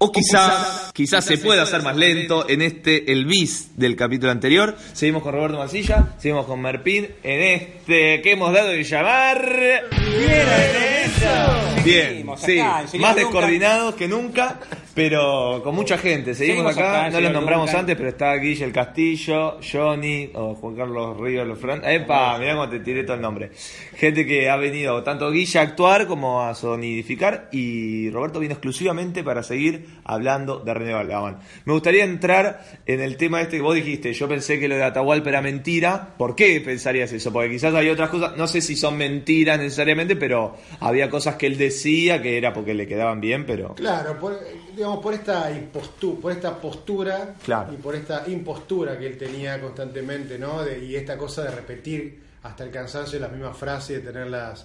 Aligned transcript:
O 0.00 0.12
quizás, 0.12 0.92
quizás 0.94 1.24
se 1.24 1.38
pueda 1.38 1.64
hacer 1.64 1.82
más 1.82 1.96
lento 1.96 2.48
en 2.48 2.62
este, 2.62 3.10
el 3.10 3.24
bis 3.26 3.76
del 3.76 3.96
capítulo 3.96 4.30
anterior. 4.30 4.76
Seguimos 4.92 5.24
con 5.24 5.32
Roberto 5.32 5.58
Masilla, 5.58 6.14
seguimos 6.18 6.46
con 6.46 6.62
Merpín 6.62 7.08
en 7.24 7.42
este 7.42 8.22
que 8.22 8.30
hemos 8.30 8.52
dado 8.52 8.68
de 8.68 8.84
llamar. 8.84 9.44
eso! 9.90 11.82
Bien, 11.84 12.06
Seguimos 12.10 12.40
sí, 12.40 12.60
acá, 12.60 12.84
más 12.96 13.16
descoordinados 13.16 13.96
que 13.96 14.06
nunca, 14.06 14.60
pero 14.98 15.60
con 15.62 15.76
mucha 15.76 15.96
gente. 15.96 16.34
Seguimos, 16.34 16.74
Seguimos 16.74 16.76
acá, 16.76 17.08
no 17.08 17.20
los 17.20 17.32
nombramos 17.32 17.66
Duncan. 17.66 17.80
antes, 17.82 17.96
pero 17.96 18.08
está 18.08 18.34
Guille 18.34 18.64
el 18.64 18.72
Castillo, 18.72 19.60
Johnny, 19.62 20.32
o 20.34 20.56
Juan 20.56 20.74
Carlos 20.74 21.16
Ríos, 21.16 21.46
los 21.46 21.56
Fran. 21.56 21.84
¡Epa! 21.84 22.36
Mirá 22.36 22.54
cómo 22.54 22.68
te 22.68 22.80
tiré 22.80 23.04
todo 23.04 23.14
el 23.14 23.22
nombre. 23.22 23.52
Gente 23.94 24.26
que 24.26 24.50
ha 24.50 24.56
venido 24.56 25.04
tanto 25.04 25.30
Guille 25.30 25.60
a 25.60 25.62
actuar 25.62 26.08
como 26.08 26.42
a 26.42 26.52
sonidificar, 26.52 27.48
y 27.52 28.10
Roberto 28.10 28.40
vino 28.40 28.54
exclusivamente 28.54 29.22
para 29.22 29.44
seguir 29.44 29.86
hablando 30.02 30.58
de 30.58 30.74
René 30.74 30.94
Balabán. 30.94 31.38
Me 31.64 31.74
gustaría 31.74 32.02
entrar 32.02 32.64
en 32.84 33.00
el 33.00 33.16
tema 33.16 33.40
este 33.40 33.58
que 33.58 33.62
vos 33.62 33.76
dijiste. 33.76 34.12
Yo 34.12 34.26
pensé 34.26 34.58
que 34.58 34.66
lo 34.66 34.74
de 34.74 34.82
Atahualpa 34.82 35.28
era 35.28 35.40
mentira. 35.40 36.14
¿Por 36.18 36.34
qué 36.34 36.60
pensarías 36.60 37.12
eso? 37.12 37.32
Porque 37.32 37.50
quizás 37.50 37.72
había 37.72 37.92
otras 37.92 38.10
cosas, 38.10 38.36
no 38.36 38.48
sé 38.48 38.60
si 38.60 38.74
son 38.74 38.96
mentiras 38.96 39.60
necesariamente, 39.60 40.16
pero 40.16 40.56
había 40.80 41.08
cosas 41.08 41.36
que 41.36 41.46
él 41.46 41.56
decía 41.56 42.20
que 42.20 42.36
era 42.36 42.52
porque 42.52 42.74
le 42.74 42.88
quedaban 42.88 43.20
bien, 43.20 43.46
pero. 43.46 43.76
Claro, 43.76 44.18
por, 44.18 44.36
digamos, 44.78 45.00
por 45.02 45.12
esta 45.14 45.50
impostu- 45.52 46.18
por 46.20 46.32
esta 46.32 46.56
postura 46.60 47.34
Claro. 47.44 47.72
y 47.72 47.76
por 47.76 47.94
esta 47.94 48.24
impostura 48.28 48.98
que 48.98 49.06
él 49.06 49.18
tenía 49.18 49.60
constantemente, 49.60 50.38
¿no? 50.38 50.64
De- 50.64 50.78
y 50.84 50.96
esta 50.96 51.16
cosa 51.18 51.42
de 51.44 51.50
repetir 51.50 52.22
hasta 52.42 52.64
el 52.64 52.70
cansancio 52.70 53.18
las 53.18 53.30
mismas 53.32 53.56
frases, 53.56 54.02
de 54.02 54.10
tener 54.12 54.28
las, 54.28 54.64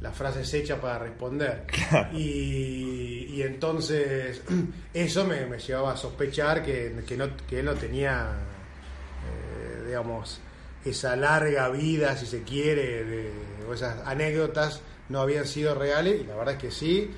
las 0.00 0.16
frases 0.16 0.52
hechas 0.54 0.78
para 0.80 0.98
responder. 0.98 1.64
Y, 2.12 3.26
y 3.34 3.42
entonces 3.42 4.40
eso 4.94 5.24
me, 5.26 5.46
me 5.46 5.58
llevaba 5.58 5.92
a 5.92 5.96
sospechar 5.96 6.62
que, 6.64 6.94
que, 7.06 7.16
no, 7.16 7.28
que 7.48 7.60
él 7.60 7.66
no 7.66 7.74
tenía, 7.74 8.28
eh, 9.26 9.84
digamos, 9.86 10.40
esa 10.84 11.14
larga 11.16 11.68
vida, 11.68 12.16
si 12.16 12.26
se 12.26 12.42
quiere, 12.42 13.04
de, 13.04 13.30
o 13.68 13.74
esas 13.74 14.06
anécdotas 14.06 14.80
no 15.10 15.20
habían 15.20 15.46
sido 15.46 15.74
reales, 15.74 16.22
y 16.22 16.24
la 16.24 16.36
verdad 16.36 16.54
es 16.54 16.60
que 16.60 16.70
sí. 16.70 17.10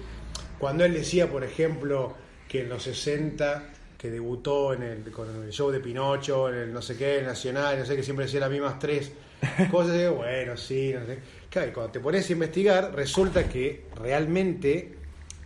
Cuando 0.59 0.85
él 0.85 0.95
decía, 0.95 1.31
por 1.31 1.45
ejemplo, 1.45 2.15
que 2.53 2.61
en 2.61 2.69
los 2.69 2.83
60, 2.83 3.63
que 3.97 4.11
debutó 4.11 4.75
en 4.75 4.83
el, 4.83 5.11
con 5.11 5.43
el 5.43 5.51
show 5.51 5.71
de 5.71 5.81
Pinocho, 5.81 6.51
en 6.51 6.57
el 6.57 6.73
no 6.75 6.83
sé 6.83 6.99
qué, 6.99 7.21
el 7.21 7.25
Nacional, 7.25 7.79
no 7.79 7.87
sé, 7.87 7.97
que 7.97 8.03
siempre 8.03 8.27
decía 8.27 8.41
las 8.41 8.51
mismas 8.51 8.79
tres 8.79 9.11
cosas, 9.71 10.15
bueno, 10.15 10.55
sí, 10.59 10.93
no 10.93 11.07
sé. 11.07 11.19
Claro, 11.49 11.71
y 11.71 11.73
cuando 11.73 11.93
te 11.93 12.01
pones 12.01 12.29
a 12.29 12.33
investigar, 12.35 12.95
resulta 12.95 13.49
que 13.49 13.87
realmente 13.97 14.97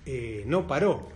eh, 0.05 0.43
no 0.47 0.67
paró. 0.67 1.09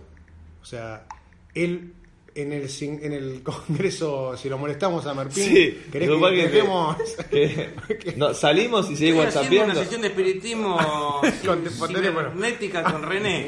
O 0.61 0.65
sea, 0.65 1.07
él 1.53 1.93
en 2.35 2.53
el, 2.53 2.69
en 2.81 3.13
el 3.13 3.43
Congreso, 3.43 4.35
si 4.37 4.49
lo 4.49 4.57
molestamos 4.57 5.05
a 5.05 5.13
Martín, 5.13 5.43
Sí, 5.43 5.81
¿querés 5.91 6.09
que 6.09 6.17
cual 6.19 6.33
que- 6.33 6.47
dejemos? 6.47 6.95
que- 7.29 7.69
no, 8.17 8.33
salimos 8.33 8.89
y 8.89 8.95
seguimos 8.95 9.35
haciendo 9.35 9.65
una 9.65 9.75
sesión 9.75 10.01
de 10.01 10.07
espiritismo 10.07 10.77
Con- 11.45 11.63
por 11.79 11.87
teléfono. 11.89 12.29
cibernética 12.31 12.83
con 12.83 13.03
René. 13.03 13.47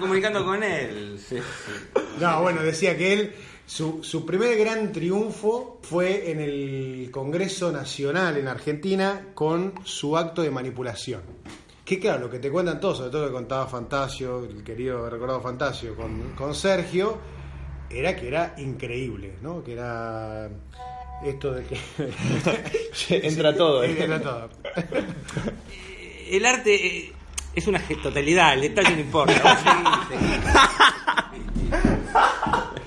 Comunicando 0.00 0.44
con 0.44 0.62
él. 0.62 1.18
Sí, 1.26 1.36
sí. 1.36 2.00
No, 2.20 2.42
bueno, 2.42 2.62
decía 2.62 2.96
que 2.96 3.12
él, 3.12 3.32
su, 3.66 4.02
su 4.02 4.24
primer 4.26 4.56
gran 4.58 4.92
triunfo 4.92 5.78
fue 5.82 6.30
en 6.30 6.40
el 6.40 7.08
Congreso 7.12 7.70
Nacional 7.70 8.36
en 8.36 8.48
Argentina 8.48 9.28
con 9.34 9.74
su 9.84 10.16
acto 10.16 10.42
de 10.42 10.50
manipulación. 10.50 11.22
Que 11.84 11.98
claro, 11.98 12.22
lo 12.26 12.30
que 12.30 12.38
te 12.38 12.50
cuentan 12.50 12.80
todos, 12.80 12.98
sobre 12.98 13.10
todo 13.10 13.22
lo 13.22 13.28
que 13.28 13.32
contaba 13.34 13.66
Fantasio, 13.66 14.44
el 14.44 14.62
querido 14.62 15.08
recordado 15.08 15.40
Fantasio, 15.40 15.94
con, 15.96 16.32
con 16.34 16.54
Sergio, 16.54 17.16
era 17.90 18.16
que 18.16 18.28
era 18.28 18.54
increíble, 18.58 19.34
¿no? 19.42 19.64
Que 19.64 19.72
era 19.72 20.48
esto 21.24 21.52
de 21.52 21.64
que... 21.64 21.78
Entra 23.26 23.54
todo. 23.54 23.82
¿eh? 23.82 23.96
Era 23.98 24.20
todo. 24.20 24.50
El 26.30 26.44
arte 26.44 26.74
eh, 26.74 27.12
es 27.54 27.66
una 27.66 27.80
totalidad, 28.02 28.52
el 28.54 28.60
detalle 28.60 28.94
no 28.94 29.00
importa. 29.00 29.58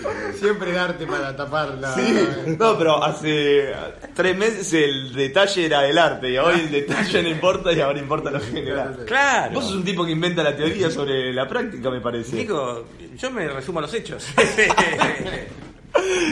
Siempre 0.38 0.72
darte 0.72 1.06
para 1.06 1.36
tapar 1.36 1.74
la... 1.74 1.94
Sí, 1.94 2.18
no, 2.58 2.78
pero 2.78 3.02
hace 3.02 3.72
tres 4.14 4.36
meses 4.36 4.72
el 4.72 5.12
detalle 5.12 5.66
era 5.66 5.86
el 5.86 5.98
arte 5.98 6.30
y 6.30 6.38
hoy 6.38 6.60
el 6.60 6.70
detalle 6.70 7.22
no 7.22 7.28
importa 7.28 7.72
y 7.72 7.80
ahora 7.80 7.98
importa 7.98 8.30
lo 8.30 8.40
general. 8.40 9.04
Claro. 9.06 9.54
Vos 9.54 9.64
sos 9.64 9.74
un 9.74 9.84
tipo 9.84 10.04
que 10.04 10.12
inventa 10.12 10.42
la 10.42 10.56
teoría 10.56 10.90
sobre 10.90 11.32
la 11.32 11.48
práctica, 11.48 11.90
me 11.90 12.00
parece. 12.00 12.36
Digo, 12.36 12.86
yo 13.16 13.30
me 13.30 13.48
resumo 13.48 13.78
a 13.78 13.82
los 13.82 13.94
hechos. 13.94 14.26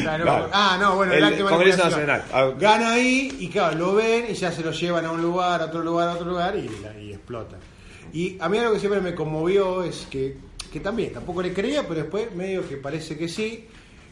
Claro. 0.03 0.25
Claro. 0.25 0.49
Ah, 0.53 0.79
no, 0.81 0.97
bueno, 0.97 1.13
el, 1.13 1.23
El 1.23 1.45
Congreso. 1.45 1.85
Nacional. 1.85 2.25
Ah. 2.33 2.51
Gana 2.59 2.93
ahí 2.93 3.37
y 3.41 3.49
claro, 3.51 3.77
lo 3.77 3.95
ven 3.95 4.25
y 4.31 4.35
ya 4.35 4.51
se 4.51 4.63
lo 4.63 4.73
llevan 4.73 5.05
a 5.05 5.13
un 5.13 5.21
lugar, 5.21 5.61
a 5.61 5.67
otro 5.67 5.83
lugar, 5.83 6.09
a 6.09 6.13
otro 6.15 6.27
lugar 6.27 6.57
y, 6.57 6.71
y 7.05 7.13
explota. 7.13 7.57
Y 8.13 8.37
a 8.41 8.49
mí 8.49 8.59
algo 8.59 8.73
que 8.73 8.81
siempre 8.81 9.01
me 9.01 9.15
conmovió 9.15 9.85
es 9.85 10.07
que, 10.11 10.37
que 10.71 10.81
también, 10.81 11.13
tampoco 11.13 11.43
le 11.43 11.53
creía, 11.53 11.83
pero 11.87 12.03
después 12.03 12.35
medio 12.35 12.67
que 12.69 12.77
parece 12.77 13.17
que 13.19 13.29
sí, 13.29 13.67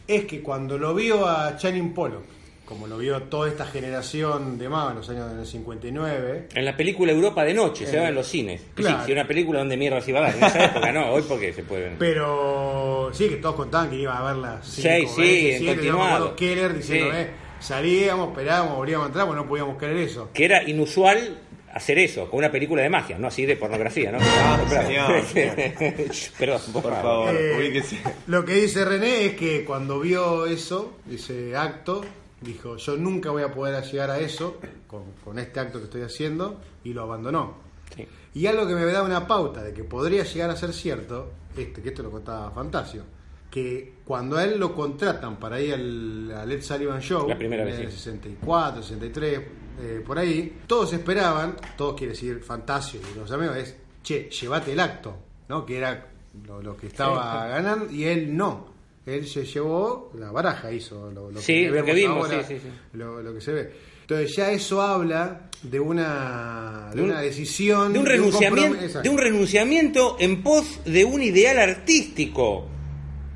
es 0.07 0.25
que 0.25 0.41
cuando 0.41 0.77
lo 0.77 0.93
vio 0.93 1.27
a 1.27 1.55
Channing 1.57 1.93
Pollock, 1.93 2.23
como 2.65 2.85
lo 2.85 2.99
vio 2.99 3.19
toda 3.23 3.49
esta 3.49 3.65
generación 3.65 4.59
de 4.59 4.69
más 4.69 4.91
en 4.91 4.97
los 4.97 5.09
años 5.09 5.35
del 5.35 5.45
59, 5.45 6.49
En 6.53 6.65
la 6.65 6.77
película 6.77 7.11
Europa 7.11 7.43
de 7.43 7.53
noche, 7.55 7.87
se 7.87 7.97
va 7.99 8.09
en 8.09 8.15
los 8.15 8.27
cines. 8.27 8.61
Claro. 8.75 8.99
Sí, 8.99 9.03
sí, 9.07 9.11
una 9.11 9.25
película 9.27 9.59
donde 9.59 9.75
mierda 9.75 9.99
se 10.01 10.11
iba 10.11 10.19
a 10.19 10.23
dar. 10.23 10.35
En 10.35 10.43
esa 10.43 10.65
época 10.65 10.91
no, 10.91 11.11
hoy 11.11 11.23
porque 11.27 11.51
se 11.51 11.63
pueden. 11.63 11.95
pero 11.97 13.09
sí, 13.13 13.27
que 13.29 13.37
todos 13.37 13.55
contaban 13.55 13.89
que 13.89 13.95
iba 13.95 14.15
a 14.17 14.23
verla 14.23 14.59
Sí, 14.61 14.83
sí, 15.15 15.51
en 15.51 15.65
continuado. 15.65 16.35
Keller 16.35 16.75
diciendo, 16.75 17.11
Sí. 17.11 17.17
eh, 17.17 17.29
salíamos, 17.59 18.29
esperábamos, 18.29 18.77
volvíamos 18.77 19.05
a 19.05 19.07
entrar, 19.07 19.25
pues 19.25 19.35
no 19.37 19.47
podíamos 19.47 19.77
creer 19.77 19.97
eso. 19.97 20.29
Que 20.33 20.45
era 20.45 20.61
inusual 20.69 21.39
hacer 21.73 21.97
eso, 21.99 22.29
con 22.29 22.39
una 22.39 22.51
película 22.51 22.81
de 22.81 22.89
magia, 22.89 23.17
no 23.17 23.27
así 23.27 23.45
de 23.45 23.55
pornografía, 23.55 24.11
¿no? 24.11 24.17
Ah, 24.21 24.59
Claro. 24.69 25.25
señor. 25.25 25.63
Perdón, 26.39 26.61
Por 26.73 26.81
favor. 26.83 27.01
favor, 27.01 27.35
Eh, 27.35 27.55
ubíquese. 27.57 27.99
Lo 28.27 28.43
que 28.45 28.53
dice 28.55 28.85
René 28.85 29.25
es 29.25 29.35
que 29.35 29.63
cuando 29.65 29.99
vio 29.99 30.45
eso, 30.45 30.97
ese 31.11 31.55
acto, 31.55 32.01
dijo, 32.41 32.77
yo 32.77 32.97
nunca 32.97 33.29
voy 33.31 33.43
a 33.43 33.51
poder 33.53 33.83
llegar 33.83 34.09
a 34.11 34.19
eso 34.19 34.59
con, 34.87 35.03
con 35.23 35.39
este 35.39 35.59
acto 35.59 35.79
que 35.79 35.85
estoy 35.85 36.01
haciendo, 36.01 36.59
y 36.83 36.93
lo 36.93 37.03
abandonó. 37.03 37.57
Sí. 37.95 38.07
Y 38.35 38.45
algo 38.45 38.67
que 38.67 38.75
me 38.75 38.85
da 38.85 39.03
una 39.03 39.27
pauta 39.27 39.63
de 39.63 39.73
que 39.73 39.83
podría 39.83 40.23
llegar 40.23 40.49
a 40.49 40.55
ser 40.55 40.73
cierto, 40.73 41.31
este, 41.57 41.81
que 41.81 41.89
esto 41.89 42.03
lo 42.03 42.11
contaba 42.11 42.51
Fantasio, 42.51 43.03
que 43.49 43.93
cuando 44.05 44.37
a 44.37 44.43
él 44.43 44.59
lo 44.59 44.75
contratan 44.75 45.37
para 45.37 45.59
ir 45.59 45.73
al, 45.73 46.31
al 46.31 46.51
Ed 46.51 46.61
Sullivan 46.61 47.01
Show, 47.01 47.27
La 47.27 47.37
primera 47.37 47.63
vez, 47.65 47.75
en 47.79 47.85
el 47.85 47.91
sí. 47.91 47.97
64, 47.97 48.83
63, 48.83 49.39
eh, 49.81 50.03
por 50.05 50.17
ahí, 50.19 50.57
todos 50.67 50.93
esperaban, 50.93 51.55
todos 51.77 51.95
quiere 51.95 52.13
decir 52.13 52.41
Fantasio 52.43 52.99
y 53.13 53.17
los 53.19 53.31
amigos, 53.31 53.57
es, 53.57 53.75
che, 54.03 54.29
llévate 54.29 54.73
el 54.73 54.79
acto, 54.79 55.15
¿no? 55.47 55.65
Que 55.65 55.77
era 55.77 56.07
lo, 56.45 56.61
lo 56.61 56.75
que 56.77 56.87
estaba 56.87 57.47
ganando, 57.47 57.91
y 57.91 58.03
él 58.05 58.35
no. 58.35 58.67
Él 59.05 59.27
se 59.27 59.43
llevó 59.45 60.11
la 60.19 60.31
baraja, 60.31 60.71
hizo 60.71 61.09
lo, 61.11 61.31
lo 61.31 61.39
Sí, 61.41 61.65
lo 61.65 61.73
que 61.83 61.93
vemos 61.93 61.95
vimos, 61.95 62.29
ahora, 62.31 62.43
sí. 62.47 62.57
Lo, 62.93 63.21
lo 63.23 63.33
que 63.33 63.41
se 63.41 63.51
ve. 63.53 63.71
Entonces 64.01 64.35
ya 64.35 64.51
eso 64.51 64.81
habla 64.81 65.49
de 65.63 65.79
una, 65.79 66.89
de 66.91 66.95
De 66.97 67.01
un- 67.03 67.09
una 67.11 67.21
decisión, 67.21 67.93
De 67.93 67.99
un, 67.99 68.05
renunciamiento, 68.05 69.01
de 69.01 69.09
un 69.09 69.17
renunciamiento 69.17 70.17
en 70.19 70.43
pos 70.43 70.79
de 70.85 71.05
un 71.05 71.21
ideal 71.23 71.57
artístico. 71.59 72.67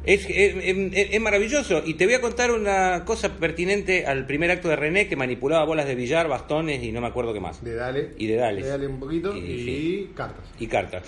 Es, 0.05 0.25
es- 0.29 0.55
es- 0.57 1.09
es 1.13 1.21
maravilloso. 1.21 1.81
Y 1.85 1.93
te 1.93 2.05
voy 2.05 2.15
a 2.15 2.21
contar 2.21 2.51
una 2.51 3.03
cosa 3.05 3.37
pertinente 3.37 4.05
al 4.05 4.25
primer 4.25 4.51
acto 4.51 4.67
de 4.69 4.75
René 4.75 5.07
que 5.07 5.15
manipulaba 5.15 5.63
bolas 5.65 5.87
de 5.87 5.95
billar, 5.95 6.27
bastones 6.27 6.83
y 6.83 6.91
no 6.91 6.99
me 7.01 7.07
acuerdo 7.07 7.33
qué 7.33 7.39
más. 7.39 7.63
de 7.63 7.75
Dale. 7.75 8.09
Y 8.17 8.27
de 8.27 8.35
Dales. 8.35 8.63
De 8.65 8.69
Dale 8.69 8.87
un 8.87 8.99
poquito 8.99 9.35
Y- 9.35 9.39
y, 9.39 9.65
sí. 9.65 10.09
cartas. 10.15 10.45
y 10.59 10.67
cartas. 10.67 11.03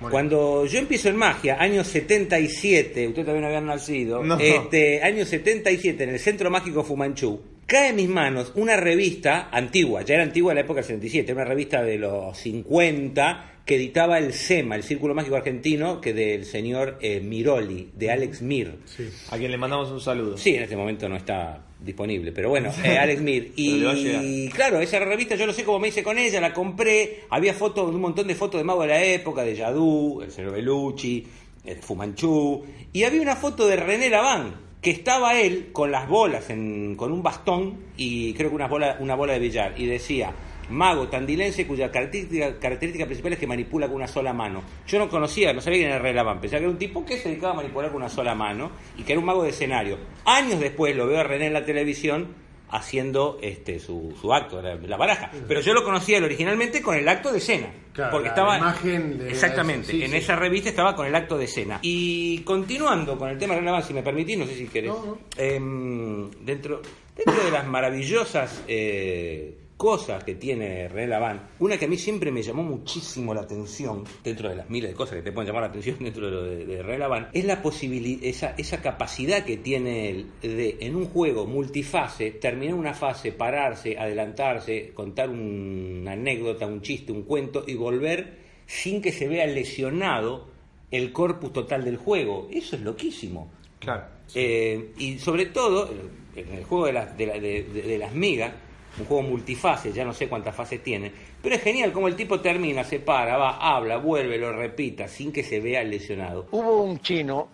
Bueno. 0.00 0.12
Cuando 0.12 0.64
yo 0.66 0.78
empiezo 0.78 1.08
en 1.08 1.16
magia, 1.16 1.56
año 1.60 1.82
77, 1.82 3.08
usted 3.08 3.24
también 3.24 3.44
había 3.44 3.60
nacido, 3.60 4.22
No. 4.22 4.38
este, 4.38 5.02
año 5.02 5.24
77, 5.24 6.04
en 6.04 6.10
el 6.10 6.18
Centro 6.20 6.50
Mágico 6.50 6.84
Fumanchu, 6.84 7.40
cae 7.66 7.88
en 7.90 7.96
mis 7.96 8.08
manos 8.08 8.52
una 8.54 8.76
revista 8.76 9.48
antigua, 9.50 10.02
ya 10.02 10.14
era 10.14 10.22
antigua 10.22 10.52
en 10.52 10.56
la 10.56 10.60
época 10.62 10.76
del 10.80 10.86
77, 10.86 11.32
una 11.32 11.44
revista 11.44 11.82
de 11.82 11.98
los 11.98 12.38
50 12.38 13.57
que 13.68 13.76
editaba 13.76 14.16
el 14.18 14.32
SEMA, 14.32 14.76
el 14.76 14.82
Círculo 14.82 15.14
Mágico 15.14 15.36
Argentino, 15.36 16.00
que 16.00 16.14
del 16.14 16.46
señor 16.46 16.98
eh, 17.02 17.20
Miroli, 17.20 17.90
de 17.94 18.10
Alex 18.10 18.40
Mir. 18.40 18.78
Sí. 18.86 19.10
A 19.30 19.36
quien 19.36 19.50
le 19.50 19.58
mandamos 19.58 19.90
un 19.90 20.00
saludo. 20.00 20.38
Sí, 20.38 20.54
en 20.56 20.62
este 20.62 20.74
momento 20.74 21.06
no 21.06 21.16
está 21.16 21.66
disponible, 21.78 22.32
pero 22.32 22.48
bueno, 22.48 22.72
eh, 22.82 22.96
Alex 22.96 23.20
Mir. 23.20 23.52
Y 23.56 24.48
claro, 24.48 24.80
esa 24.80 24.98
revista 25.00 25.34
yo 25.34 25.46
no 25.46 25.52
sé 25.52 25.64
cómo 25.64 25.78
me 25.78 25.88
hice 25.88 26.02
con 26.02 26.16
ella, 26.16 26.40
la 26.40 26.54
compré, 26.54 27.24
había 27.28 27.52
fotos, 27.52 27.94
un 27.94 28.00
montón 28.00 28.26
de 28.26 28.34
fotos 28.34 28.58
de 28.58 28.64
mago 28.64 28.80
de 28.82 28.88
la 28.88 29.04
época, 29.04 29.42
de 29.42 29.54
Yadú, 29.54 30.22
el 30.22 30.30
señor 30.32 30.52
Belucci, 30.52 31.26
el 31.66 31.76
Fumanchu, 31.76 32.64
y 32.94 33.02
había 33.04 33.20
una 33.20 33.36
foto 33.36 33.66
de 33.68 33.76
René 33.76 34.08
Laván, 34.08 34.54
que 34.80 34.90
estaba 34.92 35.38
él 35.38 35.68
con 35.72 35.90
las 35.92 36.08
bolas, 36.08 36.48
en- 36.48 36.94
con 36.96 37.12
un 37.12 37.22
bastón 37.22 37.76
y 37.98 38.32
creo 38.32 38.48
que 38.48 38.56
una 38.56 38.66
bola, 38.68 38.96
una 39.00 39.14
bola 39.14 39.34
de 39.34 39.40
billar, 39.40 39.74
y 39.76 39.84
decía, 39.84 40.32
mago 40.70 41.08
tandilense 41.08 41.66
cuya 41.66 41.90
característica, 41.90 42.58
característica 42.58 43.06
principal 43.06 43.32
es 43.32 43.38
que 43.38 43.46
manipula 43.46 43.86
con 43.86 43.96
una 43.96 44.08
sola 44.08 44.32
mano. 44.32 44.62
Yo 44.86 44.98
no 44.98 45.08
conocía, 45.08 45.52
no 45.52 45.60
sabía 45.60 45.78
quién 45.78 45.90
era 45.90 45.98
René 45.98 46.18
pensaba 46.40 46.58
que 46.58 46.64
era 46.64 46.68
un 46.70 46.78
tipo 46.78 47.04
que 47.04 47.18
se 47.18 47.28
dedicaba 47.28 47.52
a 47.52 47.56
manipular 47.56 47.90
con 47.90 47.96
una 48.02 48.08
sola 48.08 48.34
mano 48.34 48.70
y 48.96 49.02
que 49.02 49.12
era 49.12 49.20
un 49.20 49.26
mago 49.26 49.42
de 49.42 49.50
escenario. 49.50 49.98
Años 50.24 50.60
después 50.60 50.94
lo 50.96 51.06
veo 51.06 51.20
a 51.20 51.22
René 51.24 51.46
en 51.46 51.52
la 51.52 51.64
televisión 51.64 52.48
haciendo 52.70 53.38
este 53.42 53.78
su, 53.80 54.14
su 54.20 54.32
acto, 54.32 54.60
la, 54.60 54.74
la 54.74 54.96
baraja. 54.96 55.30
Pero 55.46 55.60
yo 55.60 55.72
lo 55.72 55.84
conocía 55.84 56.18
originalmente 56.18 56.82
con 56.82 56.96
el 56.96 57.08
acto 57.08 57.32
de 57.32 57.38
escena. 57.38 57.68
Claro, 57.92 58.12
porque 58.12 58.26
la 58.26 58.34
estaba. 58.34 58.58
imagen 58.58 59.18
de- 59.18 59.30
exactamente. 59.30 59.90
sí, 59.90 60.04
en 60.04 60.10
sí. 60.10 60.16
esa 60.18 60.36
revista 60.36 60.68
estaba 60.68 60.94
con 60.94 61.06
el 61.06 61.14
acto 61.14 61.38
de 61.38 61.46
escena. 61.46 61.78
Y 61.82 62.40
continuando 62.40 63.18
con 63.18 63.30
el 63.30 63.38
tema 63.38 63.54
de 63.54 63.60
René 63.60 63.82
si 63.82 63.94
me 63.94 64.02
permitís, 64.02 64.38
no 64.38 64.46
sé 64.46 64.54
si 64.54 64.66
querés. 64.68 64.90
No, 64.90 65.04
no. 65.04 65.18
Em, 65.36 66.30
dentro, 66.44 66.82
dentro 67.16 67.44
de 67.44 67.50
las 67.50 67.66
maravillosas 67.66 68.62
eh, 68.68 69.54
cosas 69.78 70.22
que 70.24 70.34
tiene 70.34 70.88
René 70.88 71.06
Laván, 71.06 71.40
una 71.60 71.78
que 71.78 71.86
a 71.86 71.88
mí 71.88 71.96
siempre 71.96 72.30
me 72.30 72.42
llamó 72.42 72.62
muchísimo 72.64 73.32
la 73.32 73.42
atención, 73.42 74.04
dentro 74.22 74.50
de 74.50 74.56
las 74.56 74.68
miles 74.68 74.90
de 74.90 74.96
cosas 74.96 75.14
que 75.16 75.22
te 75.22 75.32
pueden 75.32 75.46
llamar 75.46 75.62
la 75.62 75.68
atención 75.68 75.96
dentro 76.00 76.26
de 76.26 76.32
lo 76.32 76.42
de, 76.42 76.66
de 76.66 76.82
René 76.82 76.98
Laván, 76.98 77.28
es 77.32 77.44
la 77.46 77.62
posibilidad, 77.62 78.22
esa, 78.24 78.54
esa 78.58 78.82
capacidad 78.82 79.44
que 79.44 79.56
tiene 79.56 80.10
él 80.10 80.26
de 80.42 80.76
en 80.80 80.96
un 80.96 81.06
juego 81.06 81.46
multifase, 81.46 82.32
terminar 82.32 82.74
una 82.74 82.92
fase, 82.92 83.32
pararse, 83.32 83.96
adelantarse, 83.96 84.90
contar 84.92 85.30
un- 85.30 86.00
una 86.02 86.12
anécdota, 86.12 86.66
un 86.66 86.82
chiste, 86.82 87.12
un 87.12 87.22
cuento 87.22 87.64
y 87.66 87.74
volver 87.74 88.36
sin 88.66 89.00
que 89.00 89.12
se 89.12 89.28
vea 89.28 89.46
lesionado 89.46 90.48
el 90.90 91.12
corpus 91.12 91.52
total 91.52 91.84
del 91.84 91.96
juego. 91.98 92.48
Eso 92.52 92.76
es 92.76 92.82
loquísimo. 92.82 93.50
Claro. 93.78 94.04
Eh, 94.34 94.92
y 94.98 95.18
sobre 95.18 95.46
todo, 95.46 95.88
en 96.34 96.52
el 96.54 96.64
juego 96.64 96.86
de, 96.86 96.92
la- 96.92 97.06
de- 97.06 97.40
de- 97.40 97.62
de 97.82 97.98
las 97.98 98.12
migas, 98.14 98.52
un 98.98 99.04
juego 99.04 99.22
multifase, 99.22 99.92
ya 99.92 100.04
no 100.04 100.12
sé 100.12 100.28
cuántas 100.28 100.54
fases 100.54 100.82
tiene, 100.82 101.12
pero 101.42 101.54
es 101.54 101.62
genial 101.62 101.92
como 101.92 102.08
el 102.08 102.16
tipo 102.16 102.40
termina, 102.40 102.82
se 102.84 103.00
para, 103.00 103.36
va, 103.36 103.56
habla, 103.58 103.98
vuelve, 103.98 104.38
lo 104.38 104.52
repita, 104.52 105.06
sin 105.06 105.32
que 105.32 105.44
se 105.44 105.60
vea 105.60 105.84
lesionado. 105.84 106.46
Hubo 106.50 106.82
un 106.82 107.00
chino, 107.00 107.48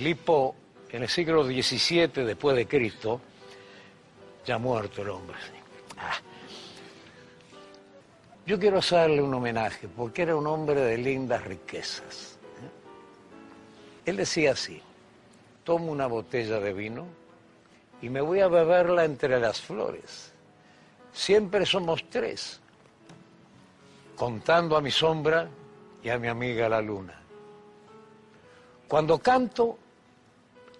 Lipo, 0.00 0.54
en 0.90 1.02
el 1.02 1.08
siglo 1.08 1.44
XVII 1.44 2.24
después 2.24 2.56
de 2.56 2.66
Cristo, 2.66 3.20
ya 4.44 4.58
muerto 4.58 5.02
el 5.02 5.10
hombre. 5.10 5.36
Ah. 5.98 6.18
Yo 8.46 8.58
quiero 8.58 8.78
hacerle 8.78 9.22
un 9.22 9.34
homenaje 9.34 9.88
porque 9.88 10.22
era 10.22 10.36
un 10.36 10.46
hombre 10.46 10.80
de 10.80 10.98
lindas 10.98 11.44
riquezas. 11.44 12.38
¿eh? 12.62 14.10
Él 14.10 14.16
decía 14.16 14.52
así, 14.52 14.80
tomo 15.64 15.90
una 15.90 16.06
botella 16.06 16.60
de 16.60 16.72
vino 16.72 17.06
y 18.02 18.08
me 18.08 18.20
voy 18.20 18.40
a 18.40 18.48
beberla 18.48 19.04
entre 19.04 19.40
las 19.40 19.60
flores. 19.60 20.32
Siempre 21.12 21.64
somos 21.64 22.04
tres, 22.10 22.60
contando 24.16 24.76
a 24.76 24.80
mi 24.80 24.90
sombra 24.90 25.48
y 26.02 26.08
a 26.08 26.18
mi 26.18 26.28
amiga 26.28 26.68
la 26.68 26.80
luna. 26.80 27.20
Cuando 28.86 29.18
canto, 29.18 29.78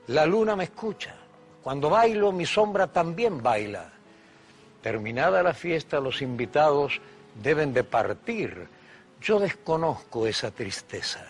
la 0.08 0.26
luna 0.26 0.54
me 0.54 0.64
escucha. 0.64 1.14
Cuando 1.62 1.90
bailo, 1.90 2.30
mi 2.30 2.46
sombra 2.46 2.86
también 2.86 3.42
baila. 3.42 3.90
Terminada 4.82 5.42
la 5.42 5.52
fiesta, 5.52 5.98
los 5.98 6.22
invitados 6.22 7.00
deben 7.42 7.72
de 7.72 7.82
partir. 7.82 8.68
Yo 9.20 9.40
desconozco 9.40 10.26
esa 10.26 10.52
tristeza. 10.52 11.26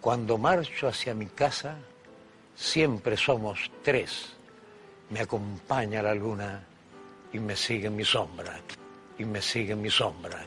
Cuando 0.00 0.38
marcho 0.38 0.86
hacia 0.86 1.14
mi 1.14 1.26
casa, 1.26 1.76
siempre 2.54 3.16
somos 3.16 3.70
tres. 3.82 4.36
Me 5.10 5.20
acompaña 5.20 6.02
la 6.02 6.14
luna 6.14 6.62
y 7.32 7.38
me 7.38 7.56
sigue 7.56 7.90
mi 7.90 8.04
sombra. 8.04 8.60
Y 9.18 9.24
me 9.24 9.42
sigue 9.42 9.74
mi 9.74 9.90
sombra. 9.90 10.46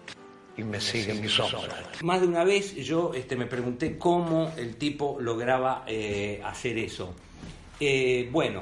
Y 0.58 0.64
me 0.64 0.80
sigue 0.80 1.14
mi 1.14 1.28
sombra. 1.28 1.92
Más 2.02 2.22
de 2.22 2.28
una 2.28 2.44
vez 2.44 2.76
yo 2.76 3.14
este, 3.14 3.36
me 3.36 3.46
pregunté 3.46 3.98
cómo 3.98 4.52
el 4.58 4.78
tipo 4.78 5.18
lograba 5.20 5.84
eh, 5.88 6.42
hacer 6.44 6.78
eso. 6.78 7.14
Eh, 7.80 8.30
bueno, 8.32 8.62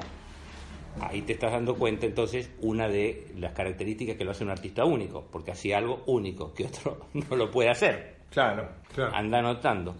ahí 1.00 1.22
te 1.22 1.34
estás 1.34 1.52
dando 1.52 1.74
cuenta 1.74 2.06
entonces 2.06 2.50
una 2.60 2.88
de 2.88 3.32
las 3.38 3.52
características 3.52 4.16
que 4.16 4.24
lo 4.24 4.32
hace 4.32 4.44
un 4.44 4.50
artista 4.50 4.84
único, 4.84 5.26
porque 5.30 5.52
hacía 5.52 5.78
algo 5.78 6.02
único 6.06 6.52
que 6.52 6.66
otro 6.66 7.06
no 7.12 7.36
lo 7.36 7.50
puede 7.50 7.70
hacer. 7.70 8.16
Claro. 8.30 8.68
Claro. 8.94 9.14
Anda 9.14 9.38
anotando. 9.38 9.96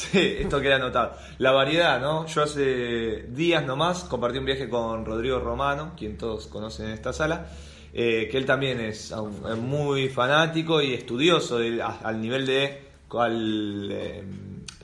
Sí, 0.00 0.36
esto 0.40 0.60
queda 0.60 0.76
anotado. 0.76 1.12
La 1.38 1.50
variedad, 1.50 2.00
¿no? 2.00 2.26
Yo 2.26 2.42
hace 2.44 3.26
días 3.28 3.64
nomás 3.66 4.04
compartí 4.04 4.38
un 4.38 4.44
viaje 4.44 4.68
con 4.68 5.04
Rodrigo 5.04 5.38
Romano, 5.40 5.92
quien 5.96 6.16
todos 6.16 6.46
conocen 6.46 6.86
en 6.86 6.92
esta 6.92 7.12
sala, 7.12 7.46
eh, 7.92 8.28
que 8.30 8.38
él 8.38 8.46
también 8.46 8.80
es 8.80 9.10
un- 9.10 9.42
es 9.50 9.58
muy 9.58 10.08
fanático 10.08 10.80
y 10.80 10.94
estudioso 10.94 11.58
del- 11.58 11.80
a- 11.82 11.98
al 12.04 12.20
nivel 12.20 12.46
de 12.46 12.88
cual 13.08 13.88
eh, 13.90 14.22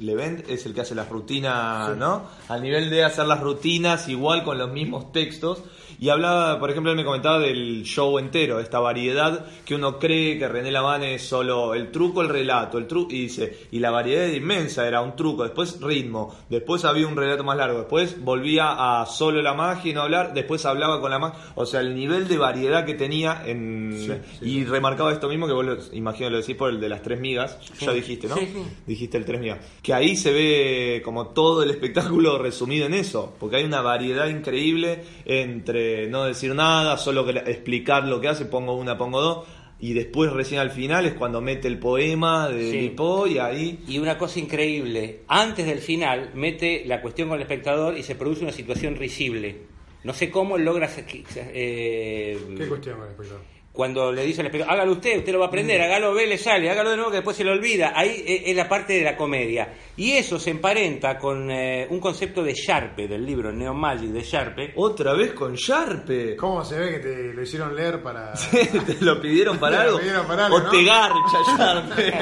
Levent 0.01 0.49
es 0.51 0.67
el 0.67 0.75
que 0.75 0.81
hace 0.83 0.95
las 0.95 1.09
rutinas, 1.09 1.97
¿no? 1.97 2.25
Al 2.49 2.61
nivel 2.63 2.91
de 2.91 3.05
hacer 3.05 3.27
las 3.27 3.41
rutinas 3.41 4.09
igual 4.09 4.43
con 4.45 4.59
los 4.59 4.71
mismos 4.71 5.13
textos. 5.13 5.63
Y 5.99 6.09
hablaba, 6.09 6.59
por 6.59 6.71
ejemplo, 6.71 6.91
él 6.91 6.97
me 6.97 7.05
comentaba 7.05 7.39
del 7.39 7.83
show 7.85 8.19
entero, 8.19 8.61
esta 8.61 8.81
variedad 8.81 9.47
que 9.65 9.75
uno 9.75 9.99
cree 9.99 10.39
que 10.39 10.49
René 10.49 10.71
Laván 10.71 11.03
es 11.03 11.23
solo 11.23 11.75
el 11.75 11.91
truco, 11.91 12.23
el 12.23 12.29
relato, 12.29 12.79
el 12.79 12.87
truco, 12.87 13.13
y 13.13 13.23
dice, 13.23 13.67
y 13.71 13.79
la 13.79 13.91
variedad 13.91 14.25
era 14.25 14.37
inmensa, 14.37 14.87
era 14.87 15.01
un 15.01 15.17
truco, 15.17 15.45
después 15.45 15.81
ritmo, 15.81 16.35
después 16.49 16.85
había 16.85 17.07
un 17.07 17.17
relato 17.17 17.45
más 17.45 17.57
largo, 17.57 17.79
después 17.79 18.23
volvía 18.23 19.01
a 19.01 19.07
solo 19.07 19.41
la 19.43 19.55
magia 19.55 19.91
y 19.91 19.95
no 19.95 20.03
hablar, 20.03 20.35
después 20.35 20.65
hablaba 20.67 21.01
con 21.01 21.11
la 21.11 21.19
magia, 21.19 21.39
o 21.55 21.67
sea, 21.67 21.81
el 21.81 21.95
nivel 21.95 22.29
de 22.29 22.39
variedad 22.39 22.85
que 22.85 22.95
tenía 22.95 23.43
en... 23.47 23.95
Sí, 23.97 24.13
sí, 24.39 24.49
y 24.49 24.65
remarcaba 24.65 25.13
esto 25.13 25.29
mismo 25.29 25.47
que 25.47 25.53
vos 25.53 25.65
lo, 25.65 25.77
imagino 25.93 26.31
lo 26.31 26.39
decís 26.39 26.57
por 26.57 26.71
el 26.71 26.81
de 26.81 26.89
las 26.89 27.03
tres 27.03 27.21
migas, 27.21 27.59
ya 27.81 27.93
dijiste, 27.93 28.29
¿no? 28.29 28.37
Sí, 28.37 28.47
sí. 28.53 28.63
Dijiste 28.87 29.17
el 29.17 29.25
tres 29.25 29.41
migas. 29.41 29.59
Que 29.83 29.95
ahí 29.95 30.17
se 30.17 30.33
ve 30.33 31.03
como 31.05 31.29
todo 31.29 31.63
el 31.63 31.71
espectáculo 31.71 32.39
resumido 32.39 32.87
en 32.87 32.95
eso, 32.95 33.35
porque 33.39 33.57
hay 33.57 33.65
una 33.65 33.81
variedad 33.81 34.29
increíble 34.29 35.05
entre 35.25 35.86
no 36.11 36.25
decir 36.25 36.55
nada, 36.55 36.97
solo 36.99 37.25
que- 37.25 37.39
explicar 37.51 38.05
lo 38.07 38.21
que 38.21 38.29
hace, 38.29 38.45
pongo 38.47 38.75
una, 38.77 38.97
pongo 38.99 39.21
dos, 39.21 39.47
y 39.79 39.93
después 39.93 40.33
recién 40.33 40.61
al 40.61 40.71
final 40.71 41.05
es 41.07 41.13
cuando 41.15 41.41
mete 41.41 41.69
el 41.69 41.79
poema 41.79 42.49
de 42.49 42.71
Sí. 42.71 42.81
Lipo 42.81 43.27
y 43.27 43.39
ahí... 43.39 43.81
Y 43.87 43.99
una 43.99 44.17
cosa 44.17 44.39
increíble, 44.41 45.21
antes 45.29 45.67
del 45.67 45.79
final 45.81 46.31
mete 46.35 46.85
la 46.87 47.03
cuestión 47.03 47.29
con 47.29 47.37
el 47.37 47.43
espectador 47.43 47.97
y 47.99 48.03
se 48.03 48.15
produce 48.15 48.43
una 48.43 48.53
situación 48.53 48.97
risible. 48.97 49.57
No 50.05 50.15
sé 50.15 50.31
cómo 50.31 50.57
él 50.57 50.65
logra... 50.65 50.89
eh, 50.99 52.39
¿Qué 52.57 52.67
cuestión 52.69 52.97
con 52.97 53.05
el 53.07 53.11
espectador? 53.13 53.43
Cuando 53.77 54.11
le 54.11 54.25
dice 54.25 54.41
al 54.41 54.47
espectador, 54.47 54.73
hágalo 54.75 54.93
usted, 54.93 55.19
usted 55.19 55.33
lo 55.33 55.39
va 55.39 55.45
a 55.45 55.49
aprender, 55.49 55.81
hágalo, 55.83 56.15
ve, 56.15 56.27
le 56.27 56.39
sale, 56.39 56.71
hágalo 56.71 56.91
de 56.91 56.97
nuevo 56.97 57.11
que 57.11 57.19
después 57.19 57.37
se 57.37 57.45
le 57.45 57.51
olvida. 57.53 57.93
Ahí 57.95 58.25
eh, 58.27 58.43
es 58.47 58.57
la 58.57 58.69
parte 58.69 58.95
de 58.95 59.03
la 59.05 59.17
comedia. 59.17 59.69
Y 59.99 60.13
eso 60.13 60.39
se 60.39 60.51
emparenta 60.51 61.19
con 61.19 61.51
eh, 61.51 61.87
un 61.91 62.01
concepto 62.01 62.43
de 62.43 62.55
Sharpe, 62.55 63.07
del 63.07 63.25
libro 63.25 63.53
Neo 63.53 63.75
Magic 63.75 64.09
de 64.11 64.23
Sharpe. 64.23 64.73
Otra 64.77 65.13
vez 65.13 65.33
con 65.35 65.55
Sharpe. 65.55 66.35
¿Cómo 66.37 66.65
se 66.65 66.79
ve 66.79 66.91
que 66.93 66.99
te 67.01 67.33
lo 67.35 67.43
hicieron 67.43 67.77
leer 67.77 68.03
para.? 68.03 68.33
¿Te 68.51 68.97
lo 69.01 69.21
pidieron 69.21 69.59
para 69.59 69.77
Te 69.79 69.83
lo 69.85 69.89
algo? 69.89 69.99
pidieron 70.01 70.27
para 70.27 70.47
algo, 70.47 70.57
o 70.57 70.61
¿no? 70.61 70.71
te 70.71 70.85
garcha 70.85 71.39
Sharpe. 71.59 72.15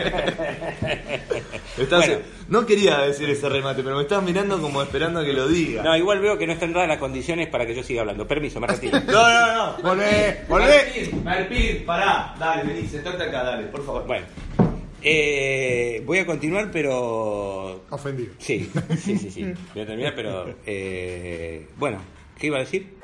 Estás- 1.78 2.06
Bueno. 2.06 2.33
No 2.48 2.66
quería 2.66 2.98
decir 2.98 3.28
ese 3.30 3.48
remate, 3.48 3.82
pero 3.82 3.96
me 3.96 4.02
estás 4.02 4.22
mirando 4.22 4.60
como 4.60 4.82
esperando 4.82 5.20
a 5.20 5.24
que 5.24 5.32
lo 5.32 5.48
diga. 5.48 5.82
No, 5.82 5.96
igual 5.96 6.20
veo 6.20 6.36
que 6.36 6.46
no 6.46 6.52
están 6.52 6.72
dadas 6.72 6.88
las 6.88 6.98
condiciones 6.98 7.48
para 7.48 7.64
que 7.66 7.74
yo 7.74 7.82
siga 7.82 8.02
hablando. 8.02 8.26
Permiso, 8.26 8.60
me 8.60 8.66
retiro. 8.66 8.98
No, 9.06 9.12
no, 9.12 9.54
no. 9.76 9.82
Volvé, 9.82 10.44
volvé. 10.48 11.10
Marpir, 11.24 11.84
pará. 11.86 12.34
Dale, 12.38 12.64
vení, 12.64 12.86
sentate 12.88 13.22
acá, 13.22 13.42
dale, 13.44 13.66
por 13.68 13.84
favor. 13.84 14.06
Bueno, 14.06 14.26
eh, 15.02 16.02
voy 16.06 16.18
a 16.18 16.26
continuar, 16.26 16.70
pero 16.70 17.84
Ofendido. 17.90 18.32
Sí, 18.38 18.70
sí, 18.98 19.18
sí, 19.18 19.30
sí. 19.30 19.44
Voy 19.74 19.82
a 19.82 19.86
terminar, 19.86 20.12
pero. 20.14 20.54
eh, 20.66 21.66
bueno, 21.76 21.98
¿qué 22.38 22.46
iba 22.48 22.56
a 22.58 22.60
decir? 22.60 22.94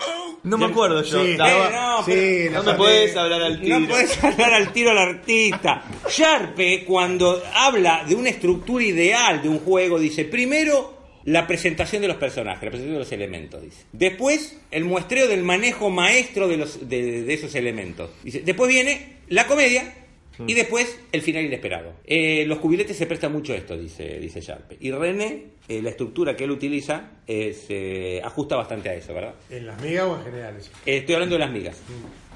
No 0.43 0.57
me 0.57 0.67
acuerdo 0.67 1.03
yo. 1.03 1.23
Sí, 1.23 1.33
Eh, 1.33 1.37
no, 1.39 2.03
Sí, 2.05 2.13
pero- 2.13 2.53
la 2.53 2.59
no 2.59 2.63
me 2.65 2.75
podés 2.79 3.17
hablar 3.17 3.43
al 3.43 3.61
tiro. 3.61 3.79
No 3.81 3.89
puedes 3.89 4.25
hablar 4.25 4.55
al 4.55 4.73
tiro 4.73 4.91
al 4.91 4.99
artista. 4.99 5.85
Sharpe, 6.09 6.85
cuando 6.87 7.43
habla 7.55 8.05
de 8.09 8.15
una 8.15 8.31
estructura 8.31 8.83
ideal 8.85 9.43
de 9.43 9.49
un 9.49 9.59
juego, 9.61 9.99
dice: 9.99 10.25
primero. 10.25 10.99
La 11.25 11.47
presentación 11.47 12.01
de 12.01 12.09
los 12.09 12.17
personajes, 12.17 12.63
la 12.63 12.71
presentación 12.71 12.95
de 12.95 12.99
los 13.01 13.13
elementos, 13.13 13.61
dice. 13.63 13.85
Después, 13.93 14.59
el 14.71 14.87
muestreo 14.87 15.29
del 15.29 15.43
manejo 15.43 15.91
maestro 15.91 16.49
de, 16.49 16.57
los, 16.57 16.89
de, 16.89 17.25
de 17.25 17.35
esos 17.35 17.55
elementos. 17.55 18.09
Dice, 18.25 18.41
después 18.43 18.71
viene 18.71 19.19
la 19.29 19.47
comedia, 19.47 20.00
y 20.47 20.55
después 20.55 20.99
el 21.13 21.23
final 21.23 21.45
inesperado. 21.45 21.93
Eh, 22.05 22.45
los 22.47 22.59
cubiletes 22.59 22.97
se 22.97 23.07
prestan 23.07 23.33
mucho 23.33 23.53
a 23.53 23.57
esto, 23.57 23.77
dice, 23.77 24.19
dice 24.19 24.41
Sharpe. 24.41 24.77
Y 24.81 24.91
René, 24.91 25.47
eh, 25.69 25.83
la 25.83 25.91
estructura 25.91 26.35
que 26.37 26.45
él 26.45 26.51
utiliza, 26.51 27.11
eh, 27.27 27.53
se 27.53 28.21
ajusta 28.23 28.57
bastante 28.57 28.89
a 28.89 28.95
eso, 28.95 29.13
¿verdad? 29.15 29.35
¿En 29.51 29.67
las 29.67 29.81
migas 29.83 30.05
o 30.05 30.17
en 30.19 30.25
general? 30.25 30.57
eso? 30.57 30.71
Eh, 30.87 30.99
estoy 30.99 31.15
hablando 31.15 31.35
de 31.37 31.41
las 31.41 31.51
migas. 31.53 31.81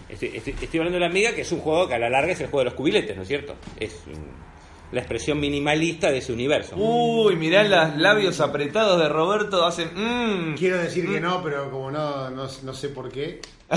Estoy, 0.09 0.33
estoy- 0.35 0.55
estoy 0.61 0.79
hablando 0.81 0.99
de 0.99 1.05
las 1.07 1.13
migas, 1.15 1.33
que 1.35 1.41
es 1.41 1.53
un 1.53 1.61
juego 1.61 1.89
que 1.89 1.95
a 1.95 1.99
la 1.99 2.11
larga 2.11 2.33
es 2.33 2.41
el 2.41 2.47
juego 2.47 2.61
de 2.61 2.65
los 2.67 2.75
cubiletes, 2.75 3.17
¿no 3.17 3.23
es 3.23 3.29
cierto? 3.29 3.57
Es, 3.81 3.95
mm, 4.07 4.54
la 4.95 5.01
expresión 5.01 5.39
minimalista 5.41 6.11
de 6.11 6.19
ese 6.19 6.33
universo. 6.33 6.77
Uy, 6.77 7.37
mirá 7.37 7.63
los 7.65 7.97
labios 7.99 8.41
apretados 8.41 9.01
de 9.01 9.09
Roberto, 9.09 9.65
hacen... 9.67 9.89
mm. 9.95 10.55
Quiero 10.57 10.79
decir 10.79 11.07
que 11.11 11.21
no, 11.21 11.43
pero 11.43 11.71
como 11.71 11.91
no, 11.91 12.31
no, 12.31 12.47
no 12.63 12.73
sé 12.75 12.89
por 12.91 13.11
qué. 13.11 13.41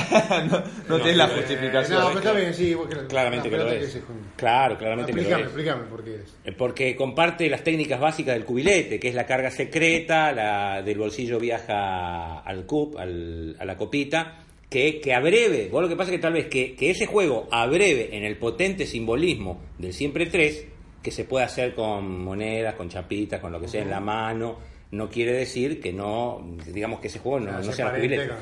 no, 0.52 0.64
no 0.90 0.98
tenés 1.00 1.18
la 1.18 1.26
eh, 1.26 1.36
justificación. 1.38 2.00
no, 2.00 2.08
pero 2.10 2.20
está 2.20 2.32
bien, 2.34 2.54
sí. 2.54 2.74
vos 2.74 2.88
que- 2.88 3.08
Claramente 3.08 3.50
no, 3.50 3.58
que 3.58 3.64
lo 3.64 3.72
es. 3.72 3.94
junta. 4.06 4.30
Claro, 4.36 4.78
claramente 4.78 5.12
que 5.12 5.16
lo 5.18 5.22
Explícame, 5.24 5.42
es. 5.44 5.48
explícame 5.48 5.84
por 5.90 6.04
qué 6.04 6.16
es. 6.16 6.36
Eh, 6.46 6.52
Porque 6.52 6.96
comparte 6.96 7.50
las 7.50 7.64
técnicas 7.64 8.00
básicas 8.00 8.36
del 8.36 8.46
cubilete, 8.46 9.00
que 9.00 9.08
es 9.10 9.16
la 9.16 9.26
carga 9.26 9.50
secreta, 9.50 10.32
la 10.34 10.82
del 10.82 10.98
bolsillo 10.98 11.40
viaja 11.40 12.40
al 12.40 12.66
cup, 12.66 12.98
al- 12.98 13.56
a 13.60 13.66
la 13.66 13.76
copita, 13.78 14.44
que, 14.70 15.00
que 15.00 15.14
abreve, 15.14 15.70
vos 15.72 15.82
lo 15.82 15.88
que 15.88 15.96
pasa 15.96 16.12
es 16.12 16.18
que 16.18 16.22
tal 16.22 16.34
vez 16.34 16.48
que, 16.48 16.76
que 16.76 16.90
ese 16.90 17.06
juego 17.06 17.48
abreve 17.52 18.10
en 18.18 18.26
el 18.26 18.38
potente 18.38 18.86
simbolismo 18.86 19.62
del 19.78 19.94
siempre 19.94 20.26
3, 20.26 20.68
que 21.02 21.12
se 21.12 21.24
puede 21.26 21.46
hacer 21.46 21.74
con 21.74 22.24
monedas, 22.24 22.76
con 22.76 22.90
chapitas, 22.90 23.40
con 23.40 23.52
lo 23.52 23.60
que 23.60 23.68
sea 23.68 23.82
en 23.82 23.90
la 23.90 24.00
mano, 24.00 24.58
no 24.92 25.10
quiere 25.10 25.34
decir 25.34 25.80
que 25.82 25.92
no, 25.94 26.56
digamos 26.74 27.00
que 27.00 27.08
ese 27.08 27.20
juego 27.20 27.40
no, 27.42 27.52
no 27.52 27.64
se 27.72 27.76
sea 27.76 27.86
con- 27.92 28.02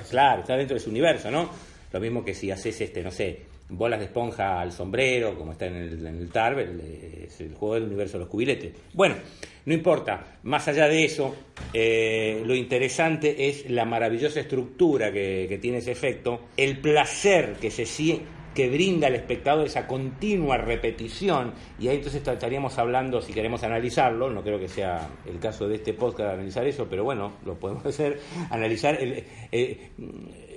Claro, 0.10 0.42
está 0.42 0.56
dentro 0.58 0.76
de 0.76 0.80
su 0.80 0.90
universo, 0.90 1.32
¿no? 1.32 1.50
Lo 1.92 2.00
mismo 2.00 2.24
que 2.26 2.34
si 2.34 2.52
haces 2.52 2.80
este, 2.82 3.02
no 3.04 3.12
sé, 3.12 3.42
bolas 3.70 4.00
de 4.00 4.06
esponja 4.06 4.60
al 4.62 4.72
sombrero, 4.72 5.36
como 5.38 5.54
está 5.54 5.66
en 5.68 5.76
el, 5.76 6.06
en 6.06 6.18
el 6.18 6.30
TARB, 6.30 6.60
el- 6.60 6.82
es 7.28 7.40
el 7.42 7.54
juego 7.56 7.76
del 7.76 7.84
universo 7.86 8.14
de 8.14 8.20
los 8.26 8.30
cubiletes. 8.30 8.74
Bueno, 8.94 9.16
no 9.66 9.74
importa, 9.74 10.38
más 10.44 10.68
allá 10.68 10.88
de 10.88 11.04
eso, 11.06 11.36
eh, 11.74 12.44
lo 12.46 12.54
interesante 12.54 13.50
es 13.50 13.70
la 13.70 13.86
maravillosa 13.86 14.40
estructura 14.40 15.12
que, 15.12 15.48
que 15.50 15.58
tiene 15.58 15.80
ese 15.80 15.92
efecto, 15.92 16.42
el 16.58 16.78
placer 16.80 17.54
que 17.60 17.72
se 17.72 17.84
sie- 17.86 18.20
que 18.56 18.70
brinda 18.70 19.06
al 19.08 19.16
espectador 19.16 19.68
esa 19.68 19.86
continua 19.86 20.58
repetición, 20.58 21.54
y 21.78 21.90
ahí 21.90 21.98
entonces 21.98 22.26
estaríamos 22.28 22.80
hablando, 22.80 23.22
si 23.22 23.34
queremos 23.34 23.62
analizarlo, 23.64 24.32
no 24.32 24.42
creo 24.42 24.58
que 24.58 24.68
sea 24.70 25.10
el 25.28 25.38
caso 25.40 25.68
de 25.68 25.76
este 25.76 25.94
podcast 25.94 26.34
analizar 26.34 26.66
eso, 26.66 26.88
pero 26.90 27.04
bueno, 27.04 27.34
lo 27.46 27.60
podemos 27.60 27.86
hacer, 27.86 28.20
analizar 28.50 28.96
el, 29.00 29.24
eh, 29.52 29.90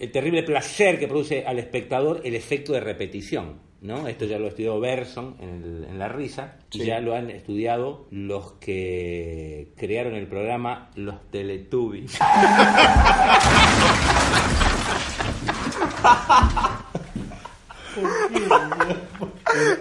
el 0.01 0.11
terrible 0.13 0.45
placer 0.45 0.99
que 0.99 1.09
produce 1.09 1.45
al 1.45 1.59
espectador 1.59 2.23
el 2.25 2.35
efecto 2.35 2.73
de 2.73 2.81
repetición. 2.81 3.69
¿no? 3.81 4.09
Esto 4.09 4.25
ya 4.25 4.41
lo 4.41 4.49
estudió 4.49 4.81
Berson 4.81 5.37
en, 5.41 5.49
el- 5.63 5.85
en 5.89 5.99
La 6.01 6.09
Risa, 6.09 6.57
y 6.73 6.81
ya 6.85 6.99
lo 7.01 7.15
han 7.15 7.31
estudiado 7.31 8.07
los 8.11 8.55
que 8.55 9.69
crearon 9.77 10.15
el 10.17 10.27
programa 10.27 10.91
Los 10.97 11.31
Teletubbies. 11.31 12.19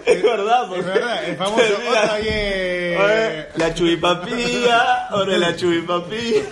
Es 0.06 0.22
verdad, 0.22 0.76
Es 0.76 0.84
verdad, 0.84 1.24
el 1.24 1.36
famoso 1.36 1.62
otra 1.88 2.14
vez. 2.16 3.48
La 3.56 3.74
chubipapía, 3.74 5.06
ahora 5.08 5.38
la 5.38 5.56
chubipapía. 5.56 6.42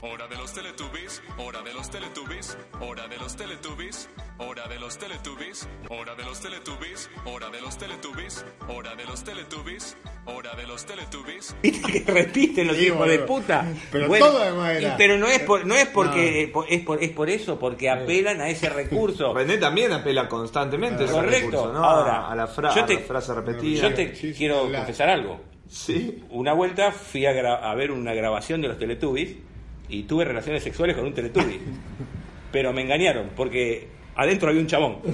Hora 0.00 0.26
de 0.28 0.36
los 0.36 0.52
Teletubbies, 0.52 1.22
hora 1.38 1.62
de 1.62 1.74
los 1.74 1.90
Teletubbies, 1.90 2.56
hora 2.80 3.06
de 3.08 3.16
los 3.18 3.36
Teletubbies, 3.36 4.08
hora 4.38 4.68
de 4.68 4.78
los 4.78 4.96
Teletubbies, 4.98 5.68
hora 5.88 6.14
de 6.14 6.24
los 6.24 6.40
Teletubbies, 6.40 7.10
hora 7.24 7.50
de 7.50 7.60
los 7.60 7.76
Teletubbies, 7.78 8.44
hora 8.68 8.94
de 8.94 9.04
los 9.04 9.24
Teletubbies, 9.24 9.96
hora 10.26 10.54
de 10.54 10.66
los 10.66 10.86
Teletubbies. 10.86 11.56
¿Viste 11.62 11.92
que 12.04 12.12
repiten 12.12 12.66
los 12.68 12.76
Sí, 12.76 12.86
hijos 12.86 12.98
boludo. 12.98 13.12
de 13.12 13.18
puta? 13.20 13.66
Pero 13.90 14.08
todo 14.18 14.42
además 14.42 14.76
era. 14.76 14.88
y- 14.88 14.94
Pero 14.96 15.18
no 15.18 15.26
es 15.26 15.40
por, 15.40 15.66
no 15.66 15.74
es 15.74 15.86
porque 15.86 16.50
por- 16.52 16.66
es 16.70 16.80
por 16.84 17.02
es 17.02 17.10
por 17.10 17.30
eso, 17.30 17.58
porque 17.58 17.90
apelan 17.90 18.40
a 18.40 18.48
ese 18.48 18.68
recurso. 18.70 19.34
René 19.34 19.58
también 19.58 19.92
apela 19.92 20.28
constantemente 20.28 21.02
a 21.02 21.06
ese 21.06 21.14
Correcto. 21.14 21.38
recurso, 21.50 21.72
¿no? 21.72 21.84
Ahora, 21.84 22.28
a 22.28 22.34
la, 22.36 22.46
fra- 22.46 22.74
yo 22.74 22.82
a 22.82 22.86
te- 22.86 22.94
la 22.94 23.00
frase 23.00 23.34
repetida. 23.34 23.82
Yo 23.88 23.94
te 23.94 24.14
Sí, 24.14 24.32
quiero 24.36 24.68
la- 24.68 24.78
confesar 24.78 25.08
algo. 25.10 25.40
Sí. 25.68 26.22
Una 26.30 26.52
vuelta 26.54 26.92
fui 26.92 27.26
a, 27.26 27.32
gra- 27.32 27.60
a 27.62 27.74
ver 27.74 27.90
una 27.90 28.14
grabación 28.14 28.62
de 28.62 28.68
los 28.68 28.78
Teletubbies 28.78 29.36
y 29.88 30.04
tuve 30.04 30.24
relaciones 30.24 30.62
sexuales 30.62 30.96
con 30.96 31.06
un 31.06 31.12
Teletubby. 31.14 31.60
Pero 32.52 32.72
me 32.72 32.80
engañaron 32.80 33.30
porque 33.36 33.88
adentro 34.18 34.48
había 34.50 34.60
un 34.60 34.66
chabón. 34.66 34.98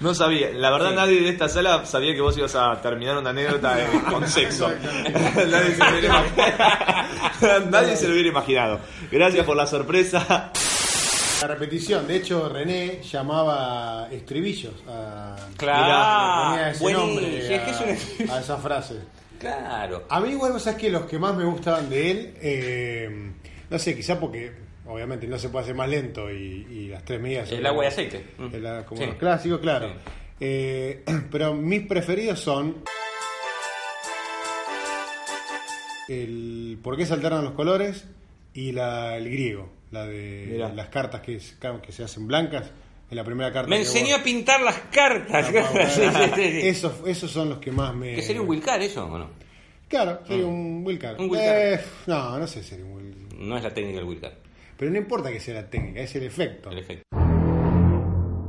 No 0.00 0.12
sabía, 0.14 0.50
la 0.52 0.70
verdad 0.70 0.90
Sí. 0.90 0.96
nadie 0.96 1.20
de 1.22 1.28
esta 1.30 1.48
sala 1.48 1.86
sabía 1.86 2.14
que 2.14 2.20
vos 2.20 2.36
ibas 2.36 2.54
a 2.56 2.78
terminar 2.82 3.16
una 3.16 3.30
anécdota 3.30 3.74
de- 3.76 3.86
con 4.10 4.26
sexo. 4.28 4.68
nadie, 5.48 5.74
se 5.74 5.78
lo 5.78 5.90
hubiera 5.90 6.06
imaginado. 6.08 6.24
nadie 7.70 7.96
se 7.96 8.06
lo 8.08 8.12
hubiera 8.12 8.28
imaginado. 8.28 8.80
Gracias 9.10 9.46
por 9.46 9.56
la 9.56 9.66
sorpresa. 9.66 10.50
La 11.40 11.46
repetición, 11.48 12.06
de 12.06 12.16
hecho 12.16 12.48
René 12.50 13.00
llamaba 13.02 14.08
estribillos 14.10 14.74
a, 14.88 15.36
Claro. 15.56 16.50
ponía 16.50 16.70
ese 16.70 16.92
nombre 16.92 17.60
a, 18.30 18.40
esa 18.40 18.56
frase. 18.58 18.96
claro. 19.38 20.04
A 20.10 20.20
mí 20.20 20.30
igual, 20.32 20.52
vos 20.52 20.62
sabés 20.62 20.80
que 20.80 20.90
los 20.90 21.04
que 21.06 21.18
más 21.18 21.34
me 21.34 21.44
gustaban 21.44 21.88
de 21.88 22.10
él, 22.10 22.34
eh, 22.42 23.30
no 23.70 23.78
sé, 23.78 23.96
quizá 23.96 24.18
porque 24.20 24.52
obviamente 24.86 25.26
no 25.26 25.38
se 25.38 25.48
puede 25.48 25.64
hacer 25.64 25.74
más 25.74 25.88
lento 25.88 26.30
y, 26.30 26.66
y 26.70 26.88
las 26.88 27.04
tres 27.04 27.20
medidas 27.20 27.50
El 27.52 27.64
agua 27.66 27.84
y 27.84 27.88
aceite. 27.88 28.24
Mm. 28.38 28.54
el- 28.54 28.84
como 28.84 29.00
Sí. 29.00 29.06
los 29.06 29.16
clásicos, 29.16 29.60
claro. 29.60 29.88
Sí. 29.88 29.94
Eh, 30.40 31.04
pero 31.30 31.54
mis 31.54 31.86
preferidos 31.86 32.40
son 32.40 32.82
el 36.08 36.78
por 36.82 36.96
qué 36.96 37.06
se 37.06 37.14
alternan 37.14 37.44
los 37.44 37.54
colores 37.54 38.04
y 38.52 38.72
la, 38.72 39.16
el 39.16 39.24
griego, 39.30 39.70
la 39.90 40.06
de 40.06 40.48
Mirá. 40.52 40.68
las 40.72 40.88
cartas 40.88 41.20
que, 41.22 41.36
es- 41.36 41.56
que 41.82 41.92
se 41.92 42.04
hacen 42.04 42.26
blancas. 42.26 42.70
En 43.10 43.16
la 43.16 43.24
primera 43.24 43.52
carta 43.52 43.68
Me 43.68 43.76
enseñó 43.78 44.12
vos- 44.14 44.20
a 44.20 44.24
pintar 44.24 44.60
las 44.62 44.76
cartas. 44.90 45.50
Esos, 46.38 46.94
esos 47.06 47.30
son 47.30 47.50
los 47.50 47.58
que 47.58 47.70
más 47.70 47.94
me. 47.94 48.14
¿Que 48.16 48.22
sería 48.22 48.40
un 48.40 48.48
Wilcar 48.48 48.80
eso 48.80 49.04
o 49.06 49.18
no? 49.18 49.28
Claro, 49.88 50.20
sería 50.26 50.46
un 50.46 50.82
Wilcar. 50.84 51.16
Un 51.20 51.28
Wilcar. 51.30 51.56
Eh, 51.56 51.80
no, 52.06 52.38
no 52.38 52.46
sé 52.46 52.62
si 52.62 52.70
sería 52.70 52.84
un 52.86 52.92
Wilcar. 52.94 53.38
No 53.38 53.56
es 53.58 53.62
la 53.62 53.72
técnica 53.74 53.98
del 53.98 54.08
Wilcar, 54.08 54.32
Pero 54.84 54.92
no 54.92 54.98
importa 55.00 55.32
que 55.32 55.40
sea 55.40 55.54
la 55.54 55.70
técnica, 55.70 56.00
es 56.02 56.14
el 56.14 56.24
efecto. 56.24 56.70
el 56.70 56.76
efecto. 56.78 57.04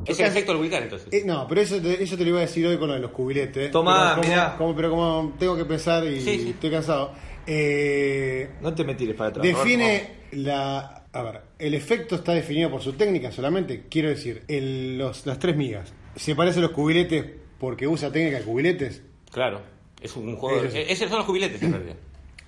Es 0.05 0.19
el 0.19 0.25
efecto 0.25 0.51
del 0.51 0.59
Wilcar 0.61 0.83
entonces. 0.83 1.07
Eh, 1.13 1.23
no, 1.25 1.47
pero 1.47 1.61
eso 1.61 1.79
te, 1.81 2.03
eso 2.03 2.17
te 2.17 2.23
lo 2.25 2.31
iba 2.31 2.39
a 2.39 2.41
decir 2.41 2.67
hoy 2.67 2.77
con 2.77 2.89
lo 2.89 2.93
de 2.93 2.99
los 2.99 3.11
cubiletes. 3.11 3.71
Tomá, 3.71 4.19
Pero 4.21 4.35
como- 4.35 4.57
como- 4.57 4.75
pero 4.75 4.89
como 4.89 5.35
tengo 5.39 5.55
que 5.55 5.63
pensar 5.63 6.05
y 6.05 6.19
Sí, 6.19 6.39
sí. 6.39 6.49
estoy 6.49 6.71
cansado. 6.71 7.13
eh, 7.47 8.49
No 8.61 8.75
te 8.75 8.83
me 8.83 8.95
tires 8.95 9.15
para 9.15 9.29
atrás. 9.29 9.45
define 9.47 10.09
la. 10.33 11.05
A 11.13 11.23
ver, 11.23 11.39
el 11.57 11.73
efecto 11.73 12.15
está 12.15 12.33
definido 12.33 12.69
por 12.69 12.81
su 12.81 12.91
técnica 12.91 13.31
solamente. 13.31 13.85
Quiero 13.89 14.09
decir, 14.09 14.43
el- 14.49 14.97
los, 14.97 15.25
las 15.25 15.39
tres 15.39 15.55
migas. 15.55 15.93
¿Se 16.17 16.35
parece 16.35 16.59
a 16.59 16.63
los 16.63 16.71
cubiletes 16.71 17.23
porque 17.59 17.87
usa 17.87 18.11
técnica 18.11 18.39
de 18.39 18.43
cubiletes? 18.43 19.03
Claro. 19.31 19.61
Es 20.01 20.13
un 20.17 20.35
juego. 20.35 20.65
Ese 20.65 20.79
de- 20.79 20.83
es- 20.83 20.89
Esos 20.91 21.07
son 21.07 21.19
los 21.19 21.27
jubiletes 21.27 21.63
en 21.63 21.71
realidad. 21.71 21.95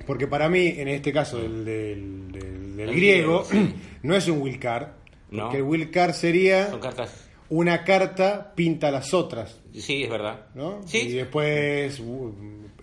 Porque 0.06 0.28
para 0.28 0.48
mí, 0.50 0.68
en 0.78 0.88
este 0.88 1.12
caso 1.12 1.38
del, 1.40 1.66
del, 1.66 2.32
del- 2.32 2.76
del 2.78 2.90
El 2.90 2.96
griego, 2.96 3.44
sí. 3.46 3.74
no 4.04 4.16
es 4.16 4.28
un 4.28 4.42
Wilcar. 4.42 4.94
No. 5.32 5.44
Porque 5.44 5.58
el 5.58 5.64
Wilcar 5.64 6.14
sería 6.14 6.70
Son 6.70 6.80
cartas. 6.80 7.28
una 7.50 7.84
carta 7.84 8.54
pinta 8.56 8.92
las 8.92 9.14
otras. 9.14 9.60
Sí, 9.74 10.04
es 10.04 10.10
verdad. 10.10 10.46
¿no? 10.56 10.82
Sí. 10.86 11.00
Y 11.00 11.12
después. 11.14 12.00
uh, 12.00 12.34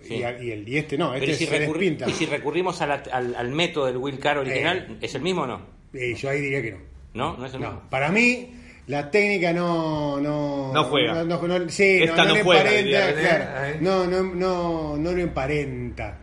Sí. 0.03 0.17
y, 0.17 0.23
a- 0.23 0.39
y 0.39 0.51
el 0.51 0.69
y 0.69 0.77
este 0.77 0.99
no, 0.99 1.15
este 1.15 1.31
¿y 1.31 1.33
si, 1.33 1.45
se 1.47 1.59
despinta. 1.59 2.07
y 2.07 2.13
si 2.13 2.27
recurrimos 2.27 2.79
a 2.81 2.85
la- 2.85 3.03
al, 3.11 3.33
al 3.35 3.49
método 3.51 3.87
del 3.87 3.97
Wilcar 3.97 4.37
original, 4.37 4.99
¿es 5.01 5.15
el 5.15 5.23
mismo 5.23 5.41
o 5.43 5.47
no? 5.47 5.61
Y 5.95 6.13
yo 6.13 6.29
ahí 6.29 6.41
diría 6.41 6.61
que 6.61 6.71
no. 6.73 6.77
¿No? 7.15 7.37
¿No 7.37 7.45
es 7.47 7.53
el 7.55 7.61
No, 7.61 7.71
mismo? 7.71 7.89
para 7.89 8.11
mí 8.11 8.51
la 8.85 9.09
técnica 9.09 9.51
no 9.51 10.21
no 10.21 10.71
No 10.71 10.83
juega. 10.83 11.23
no, 11.23 11.41
no- 11.41 11.59
no- 11.59 11.69
sí, 11.69 12.03
Esta 12.03 12.17
no, 12.23 12.29
no 12.29 12.35
le 12.35 12.43
juega, 12.43 12.61
emparenta, 12.61 12.83
diría 12.83 13.07
René, 13.07 13.21
claro. 13.21 13.65
¿eh? 13.65 13.77
no, 13.81 14.05
no, 14.05 14.23
no, 14.35 14.97
no 14.97 15.11
lo 15.11 15.21
emparenta. 15.23 16.19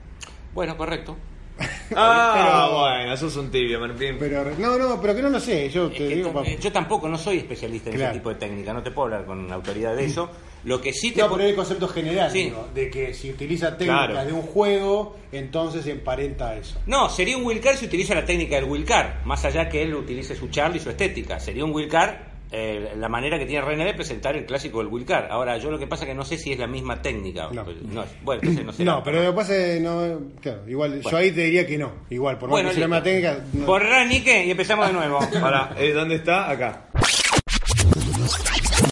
Bueno, 0.54 0.76
correcto. 0.76 1.16
Ah, 1.94 2.64
Pero- 2.71 2.80
bueno, 2.80 3.12
eso 3.12 3.26
es 3.26 3.37
un 3.37 3.50
tibio, 3.50 3.78
Martín. 3.78 4.16
Pero 4.18 4.44
no, 4.59 4.78
no, 4.78 4.99
pero 4.99 5.14
que 5.14 5.21
no 5.21 5.28
lo 5.28 5.38
sé, 5.38 5.68
yo 5.68 5.90
te 5.90 6.09
digo 6.09 6.32
pa- 6.32 6.42
eh, 6.42 6.56
yo 6.59 6.73
tampoco, 6.73 7.06
no 7.06 7.18
soy 7.18 7.37
especialista 7.38 7.90
en 7.90 7.97
Claro. 7.97 8.12
ese 8.12 8.18
tipo 8.21 8.30
de 8.30 8.37
técnica, 8.37 8.73
no 8.73 8.82
te 8.82 8.90
puedo 8.90 9.04
hablar 9.09 9.26
con 9.26 9.52
autoridad 9.52 9.94
de 9.94 10.06
eso. 10.06 10.30
Lo 10.64 10.80
que 10.80 10.94
sí 10.94 11.11
te 11.12 11.21
No, 11.21 11.30
pero 11.30 11.44
el 11.47 11.54
concepto 11.54 11.87
general, 11.88 12.30
Sí. 12.30 12.44
digo, 12.44 12.66
de 12.75 12.88
que 12.88 13.12
si 13.12 13.30
utiliza 13.30 13.76
técnicas 13.76 14.09
Claro. 14.09 14.26
de 14.26 14.32
un 14.32 14.40
juego, 14.42 15.16
entonces 15.32 15.87
emparenta 15.87 16.49
a 16.50 16.56
eso. 16.56 16.80
No, 16.87 17.11
sería 17.11 17.37
un 17.37 17.44
Wilcar 17.44 17.76
si 17.76 17.85
utiliza 17.85 18.14
la 18.14 18.25
técnica 18.25 18.54
del 18.56 18.64
Wilcar, 18.64 19.21
más 19.26 19.44
allá 19.44 19.68
que 19.68 19.82
él 19.82 19.94
utilice 19.94 20.35
su 20.35 20.49
charla 20.49 20.78
y 20.78 20.80
su 20.80 20.88
estética. 20.88 21.38
Sería 21.40 21.64
un 21.66 21.73
Wilcar 21.75 22.31
eh, 22.52 22.92
la 22.97 23.09
manera 23.09 23.38
que 23.38 23.47
tiene 23.47 23.64
René 23.64 23.85
de 23.87 23.94
presentar 23.94 24.37
el 24.37 24.44
clásico 24.44 24.78
del 24.78 24.88
Wilcar. 24.88 25.28
Ahora, 25.30 25.56
yo 25.59 25.71
lo 25.71 25.78
que 25.78 25.87
pasa 25.87 26.04
es 26.04 26.11
que 26.11 26.14
no 26.14 26.25
sé 26.25 26.37
si 26.37 26.52
es 26.52 26.59
la 26.59 26.66
misma 26.66 27.00
técnica. 27.00 27.49
No. 27.50 27.64
Pues, 27.64 27.82
no 27.82 28.02
es- 28.02 28.11
bueno, 28.23 28.40
entonces 28.42 28.64
no 28.66 28.73
sé. 28.73 28.85
No, 28.85 29.02
pero 29.02 29.23
lo 29.23 29.30
que 29.30 29.37
pasa 29.37 29.56
es, 29.56 29.80
no, 29.80 30.21
claro, 30.40 30.68
igual, 30.68 31.00
yo 31.00 31.16
ahí 31.16 31.32
te 31.32 31.42
diría 31.44 31.66
que 31.66 31.78
no, 31.78 31.92
igual, 32.11 32.37
por 32.38 32.49
más 32.50 32.52
Bueno, 32.56 32.68
que 32.68 32.75
sea 32.76 32.82
la 32.82 32.88
misma 32.88 33.02
técnica. 33.02 33.44
no. 33.54 33.64
Borrá, 33.66 34.04
Nique, 34.04 34.44
y 34.44 34.50
empezamos 34.50 34.87
de 34.87 34.92
nuevo. 34.92 35.18
Para, 35.40 35.75
eh, 35.78 35.92
¿dónde 35.92 36.16
está? 36.16 36.50
Acá. 36.50 36.88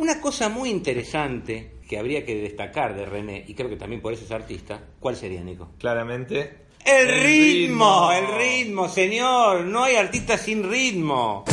Una 0.00 0.20
cosa 0.20 0.48
muy 0.48 0.70
interesante 0.70 1.76
que 1.88 1.98
habría 1.98 2.24
que 2.24 2.34
destacar 2.36 2.94
de 2.96 3.04
René, 3.04 3.44
y 3.46 3.54
creo 3.54 3.68
que 3.68 3.76
también 3.76 4.00
por 4.00 4.12
eso 4.12 4.24
es 4.24 4.30
artista, 4.30 4.80
¿cuál 4.98 5.16
sería, 5.16 5.42
Nico? 5.42 5.72
Claramente. 5.78 6.68
El, 6.84 7.22
ritmo, 7.22 8.10
el 8.10 8.38
ritmo, 8.38 8.88
señor. 8.88 9.64
No 9.66 9.84
hay 9.84 9.96
artista 9.96 10.38
sin 10.38 10.68
ritmo. 10.70 11.44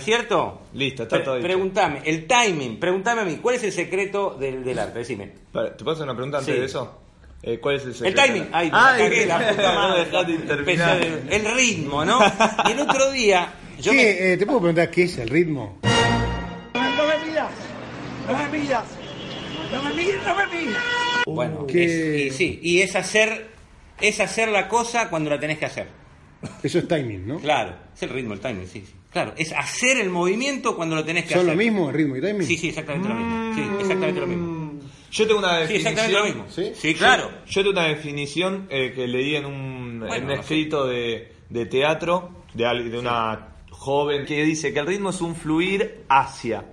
Es 0.00 0.04
cierto? 0.04 0.62
Listo, 0.74 1.04
está 1.04 1.16
Pre- 1.16 1.24
todo 1.24 1.36
dicho. 1.36 1.46
Pregúntame, 1.46 2.02
el 2.04 2.26
timing, 2.26 2.78
pregúntame 2.80 3.20
a 3.22 3.24
mí, 3.24 3.38
¿cuál 3.40 3.54
es 3.56 3.62
el 3.64 3.72
secreto 3.72 4.36
del, 4.38 4.64
del 4.64 4.78
arte? 4.78 4.98
Decime. 4.98 5.32
Para, 5.52 5.76
¿Te 5.76 5.84
puedo 5.84 5.94
hacer 5.94 6.04
una 6.04 6.14
pregunta 6.14 6.38
antes 6.38 6.54
Sí. 6.54 6.60
de 6.60 6.66
eso? 6.66 6.98
Eh, 7.42 7.58
¿Cuál 7.58 7.76
es 7.76 7.82
el 7.84 7.88
El 7.88 7.94
secreto? 7.94 8.22
timing, 8.22 8.48
ay, 8.52 8.70
me 8.70 8.76
Ay, 8.78 9.02
cagué, 9.02 9.26
la 9.26 9.38
puta 9.38 9.62
no 9.72 9.74
madre. 9.74 10.04
de- 11.24 11.36
El 11.36 11.54
ritmo, 11.56 12.04
¿no? 12.04 12.18
Y 12.68 12.72
el 12.72 12.80
otro 12.80 13.10
día, 13.12 13.52
yo 13.80 13.92
me- 13.94 13.98
¿Qué, 13.98 14.32
eh, 14.32 14.36
¿Te 14.36 14.44
puedo 14.46 14.58
preguntar 14.60 14.90
qué 14.90 15.04
es 15.04 15.16
el 15.18 15.28
ritmo? 15.28 15.78
Bueno, 21.26 21.66
¿Qué? 21.66 21.84
es- 22.26 22.32
y 22.34 22.36
sí, 22.36 22.60
y 22.62 22.80
es 22.82 22.96
hacer, 22.96 23.48
es 24.00 24.20
hacer 24.20 24.48
la 24.48 24.68
cosa 24.68 25.08
cuando 25.08 25.30
la 25.30 25.38
tenés 25.38 25.58
que 25.58 25.66
hacer. 25.66 25.86
Eso 26.62 26.78
es 26.78 26.88
timing, 26.88 27.26
¿no? 27.26 27.38
Claro, 27.38 27.74
es 27.94 28.02
el 28.02 28.08
ritmo, 28.10 28.34
el 28.34 28.40
timing, 28.40 28.66
sí, 28.66 28.84
sí. 28.86 28.94
Claro, 29.10 29.34
es 29.36 29.52
hacer 29.52 29.98
el 29.98 30.08
movimiento 30.10 30.76
cuando 30.76 30.94
lo 30.96 31.04
tenés 31.04 31.24
que 31.24 31.30
¿Son 31.34 31.40
hacer. 31.40 31.52
lo 31.52 31.58
mismo, 31.58 31.88
el 31.90 31.96
ritmo 31.96 32.16
y 32.16 32.20
timing? 32.20 32.46
Sí, 32.46 32.56
sí, 32.56 32.68
exactamente 32.68 33.08
lo 33.08 33.14
mismo. 33.16 33.52
Sí, 33.54 33.62
exactamente 33.80 34.20
lo 34.20 34.26
mismo. 34.28 34.70
Yo 35.10 35.26
tengo 35.26 35.40
una 35.40 35.54
Sí, 35.66 35.72
definición. 35.74 35.92
exactamente 35.92 36.18
lo 36.18 36.24
mismo. 36.24 36.44
¿Sí? 36.50 36.72
Sí, 36.76 36.94
claro. 36.94 37.30
Yo, 37.46 37.50
yo 37.50 37.62
tengo 37.62 37.70
una 37.80 37.88
definición 37.88 38.66
eh, 38.70 38.92
que 38.94 39.08
leí 39.08 39.34
en 39.34 39.46
un, 39.46 39.98
Bueno, 40.00 40.14
en 40.14 40.22
un 40.22 40.28
no 40.28 40.34
sé. 40.36 40.40
escrito 40.42 40.86
de, 40.86 41.32
de 41.48 41.66
teatro 41.66 42.30
de, 42.54 42.66
al- 42.66 42.88
de 42.90 42.98
una 42.98 43.48
joven 43.70 44.24
que 44.26 44.44
dice 44.44 44.72
que 44.72 44.78
el 44.78 44.86
ritmo 44.86 45.10
es 45.10 45.20
un 45.20 45.34
fluir 45.34 46.04
hacia. 46.08 46.64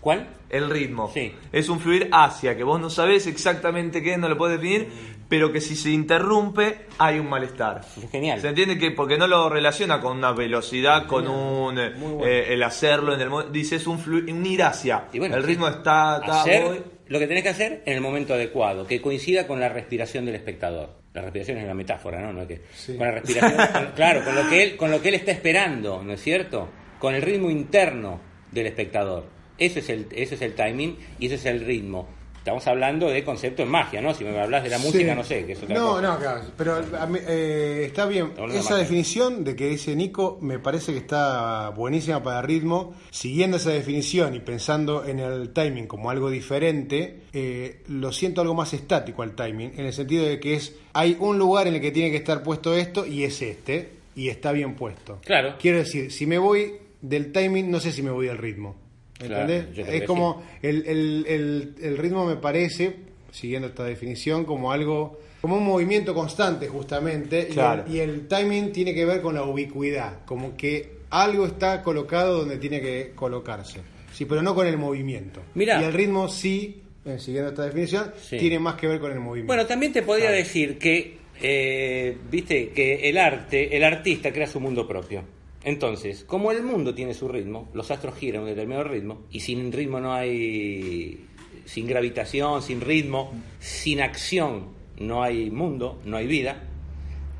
¿Cuál? 0.00 0.28
El 0.54 0.70
ritmo. 0.70 1.10
Sí. 1.12 1.32
Es 1.52 1.68
un 1.68 1.80
fluir 1.80 2.08
hacia, 2.12 2.56
que 2.56 2.64
vos 2.64 2.80
no 2.80 2.90
sabés 2.90 3.26
exactamente 3.26 4.02
qué 4.02 4.12
es, 4.12 4.18
no 4.18 4.28
lo 4.28 4.36
podés 4.38 4.60
definir, 4.60 4.88
pero 5.28 5.52
que 5.52 5.60
si 5.60 5.74
se 5.76 5.90
interrumpe 5.90 6.86
hay 6.98 7.18
un 7.18 7.28
malestar. 7.28 7.80
Es 8.02 8.10
genial. 8.10 8.40
¿Se 8.40 8.48
entiende? 8.48 8.78
que 8.78 8.90
Porque 8.90 9.18
no 9.18 9.26
lo 9.26 9.48
relaciona 9.48 10.00
con 10.00 10.16
una 10.18 10.32
velocidad, 10.32 11.06
con 11.06 11.26
un 11.28 11.78
eh, 11.78 11.92
eh, 12.24 12.46
el 12.50 12.62
hacerlo 12.62 13.14
en 13.14 13.20
el 13.20 13.52
Dice, 13.52 13.76
es 13.76 13.86
un, 13.86 13.98
flu- 13.98 14.30
un 14.30 14.46
ir 14.46 14.62
hacia. 14.62 15.08
Y 15.12 15.18
bueno, 15.18 15.36
el 15.36 15.42
ritmo 15.42 15.66
está... 15.68 16.18
está 16.20 16.40
hacer 16.42 16.64
voy. 16.64 16.82
lo 17.08 17.18
que 17.18 17.26
tenés 17.26 17.42
que 17.42 17.48
hacer 17.48 17.82
en 17.86 17.94
el 17.94 18.00
momento 18.00 18.34
adecuado, 18.34 18.86
que 18.86 19.00
coincida 19.00 19.46
con 19.46 19.58
la 19.60 19.68
respiración 19.68 20.24
del 20.24 20.36
espectador. 20.36 21.02
La 21.14 21.22
respiración 21.22 21.58
es 21.58 21.64
una 21.64 21.74
metáfora, 21.74 22.20
¿no? 22.20 22.32
No 22.32 22.42
es 22.42 22.48
que- 22.48 22.62
Sí. 22.74 22.96
Con 22.96 23.06
la 23.06 23.12
respiración, 23.14 23.60
con- 23.72 23.92
claro, 23.96 24.24
con 24.24 24.34
lo 24.34 24.48
que 24.48 24.62
él, 24.62 24.76
con 24.76 24.90
lo 24.90 25.00
que 25.02 25.08
él 25.08 25.14
está 25.16 25.32
esperando, 25.32 26.02
¿no 26.02 26.12
es 26.12 26.20
cierto? 26.22 26.68
Con 26.98 27.14
el 27.14 27.22
ritmo 27.22 27.50
interno 27.50 28.20
del 28.52 28.66
espectador. 28.66 29.24
Ese 29.58 29.80
es 29.80 29.88
el, 29.88 30.06
ese 30.12 30.34
es 30.34 30.42
el 30.42 30.54
timing 30.54 30.96
y 31.18 31.26
ese 31.26 31.36
es 31.36 31.44
el 31.46 31.64
ritmo. 31.64 32.08
Estamos 32.38 32.66
hablando 32.66 33.08
de 33.08 33.24
concepto 33.24 33.62
en 33.62 33.70
magia, 33.70 34.02
¿no? 34.02 34.12
Si 34.12 34.22
me 34.22 34.38
hablas 34.38 34.62
de 34.64 34.68
la 34.68 34.76
música, 34.78 35.12
Sí. 35.12 35.16
no 35.16 35.24
sé, 35.24 35.46
que 35.46 35.52
es 35.52 35.62
otra 35.62 35.74
no, 35.78 35.86
cosa. 35.92 36.02
no, 36.02 36.18
claro. 36.18 36.40
Pero 36.58 36.78
eh, 37.26 37.84
está 37.86 38.04
bien. 38.04 38.32
Esa 38.36 38.46
magia. 38.72 38.76
definición 38.76 39.44
de 39.44 39.56
que 39.56 39.66
dice 39.70 39.96
Nico 39.96 40.36
me 40.42 40.58
parece 40.58 40.92
que 40.92 40.98
está 40.98 41.70
buenísima 41.70 42.22
para 42.22 42.40
el 42.40 42.46
ritmo. 42.46 42.94
Siguiendo 43.10 43.56
esa 43.56 43.70
definición 43.70 44.34
y 44.34 44.40
pensando 44.40 45.06
en 45.06 45.20
el 45.20 45.54
timing 45.54 45.86
como 45.86 46.10
algo 46.10 46.28
diferente, 46.28 47.22
eh, 47.32 47.82
lo 47.88 48.12
siento 48.12 48.42
algo 48.42 48.52
más 48.52 48.74
estático 48.74 49.22
al 49.22 49.34
timing, 49.34 49.72
en 49.78 49.86
el 49.86 49.94
sentido 49.94 50.26
de 50.26 50.38
que 50.38 50.52
es 50.56 50.76
hay 50.92 51.16
un 51.18 51.38
lugar 51.38 51.66
en 51.66 51.76
el 51.76 51.80
que 51.80 51.92
tiene 51.92 52.10
que 52.10 52.18
estar 52.18 52.42
puesto 52.42 52.74
esto 52.74 53.06
y 53.06 53.24
es 53.24 53.40
este, 53.40 53.88
y 54.16 54.28
está 54.28 54.52
bien 54.52 54.74
puesto. 54.76 55.18
Claro. 55.24 55.54
Quiero 55.58 55.78
decir, 55.78 56.12
si 56.12 56.26
me 56.26 56.36
voy 56.36 56.74
del 57.00 57.32
timing, 57.32 57.70
no 57.70 57.80
sé 57.80 57.90
si 57.90 58.02
me 58.02 58.10
voy 58.10 58.26
del 58.26 58.36
ritmo. 58.36 58.83
Claro, 59.18 59.42
¿Entendés? 59.52 59.66
creo 59.86 59.86
es 59.96 60.02
como 60.04 60.42
el, 60.62 60.84
el- 60.86 61.24
el- 61.28 61.74
el 61.82 61.98
ritmo 61.98 62.26
me 62.26 62.36
parece, 62.36 62.96
siguiendo 63.30 63.68
esta 63.68 63.84
definición, 63.84 64.44
como 64.44 64.72
algo, 64.72 65.20
como 65.40 65.56
un 65.56 65.64
movimiento 65.64 66.14
constante 66.14 66.66
justamente, 66.68 67.38
y 67.38 67.46
el- 67.46 67.52
Claro. 67.54 67.84
y, 67.88 67.98
el, 67.98 68.26
timing 68.28 68.72
tiene 68.72 68.92
que 68.94 69.04
ver 69.04 69.20
con 69.20 69.34
la 69.34 69.44
ubicuidad, 69.44 70.24
como 70.24 70.56
que 70.56 70.94
algo 71.10 71.46
está 71.46 71.82
colocado 71.82 72.38
donde 72.38 72.56
tiene 72.58 72.80
que 72.80 73.12
colocarse, 73.14 73.80
sí, 74.12 74.24
pero 74.24 74.42
no 74.42 74.54
con 74.54 74.66
el 74.66 74.76
movimiento. 74.78 75.40
Mirá. 75.54 75.80
Y 75.80 75.84
el 75.84 75.92
ritmo 75.92 76.28
sí, 76.28 76.82
eh, 77.04 77.18
siguiendo 77.20 77.50
esta 77.50 77.64
definición, 77.64 78.12
Sí. 78.20 78.36
tiene 78.38 78.58
más 78.58 78.74
que 78.74 78.88
ver 78.88 78.98
con 78.98 79.12
el 79.12 79.20
movimiento. 79.20 79.46
Bueno, 79.52 79.64
también 79.66 79.92
te 79.92 80.02
podría 80.02 80.30
decir 80.32 80.76
que, 80.78 81.18
eh, 81.40 82.16
viste, 82.30 82.70
que 82.70 83.08
el 83.08 83.16
arte, 83.18 83.76
el 83.76 83.84
artista 83.84 84.32
crea 84.32 84.46
su 84.48 84.58
mundo 84.58 84.88
propio. 84.88 85.22
Entonces, 85.64 86.24
como 86.24 86.52
el 86.52 86.62
mundo 86.62 86.94
tiene 86.94 87.14
su 87.14 87.26
ritmo, 87.26 87.70
los 87.72 87.90
astros 87.90 88.14
giran 88.16 88.40
a 88.40 88.44
un 88.44 88.50
determinado 88.50 88.84
ritmo, 88.84 89.22
y 89.30 89.40
sin 89.40 89.72
ritmo 89.72 89.98
no 89.98 90.12
hay, 90.12 91.24
sin 91.64 91.86
gravitación, 91.86 92.62
sin 92.62 92.82
ritmo, 92.82 93.32
sin 93.60 94.00
acción 94.02 94.74
no 94.98 95.22
hay 95.22 95.50
mundo, 95.50 96.00
no 96.04 96.18
hay 96.18 96.26
vida, 96.26 96.62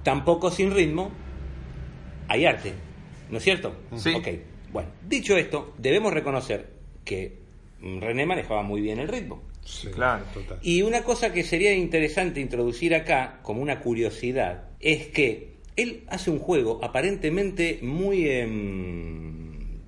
tampoco 0.02 0.50
sin 0.50 0.72
ritmo 0.72 1.10
hay 2.28 2.46
arte, 2.46 2.72
¿no 3.30 3.38
es 3.38 3.44
cierto? 3.44 3.74
Sí. 3.96 4.14
Ok, 4.14 4.28
bueno, 4.72 4.88
dicho 5.06 5.36
esto, 5.36 5.74
debemos 5.78 6.12
reconocer 6.12 6.70
que 7.04 7.38
René 7.80 8.24
manejaba 8.24 8.62
muy 8.62 8.80
bien 8.80 8.98
el 8.98 9.08
ritmo. 9.08 9.42
Sí, 9.64 9.88
Claro. 9.88 10.24
total. 10.32 10.58
Y 10.62 10.82
una 10.82 11.02
cosa 11.04 11.32
que 11.32 11.42
sería 11.42 11.74
interesante 11.74 12.40
introducir 12.40 12.94
acá, 12.94 13.40
como 13.42 13.62
una 13.62 13.80
curiosidad, 13.80 14.64
es 14.80 15.06
que 15.08 15.53
él 15.76 16.04
hace 16.08 16.30
un 16.30 16.38
juego 16.38 16.80
aparentemente 16.82 17.80
muy 17.82 18.28
em, 18.28 19.44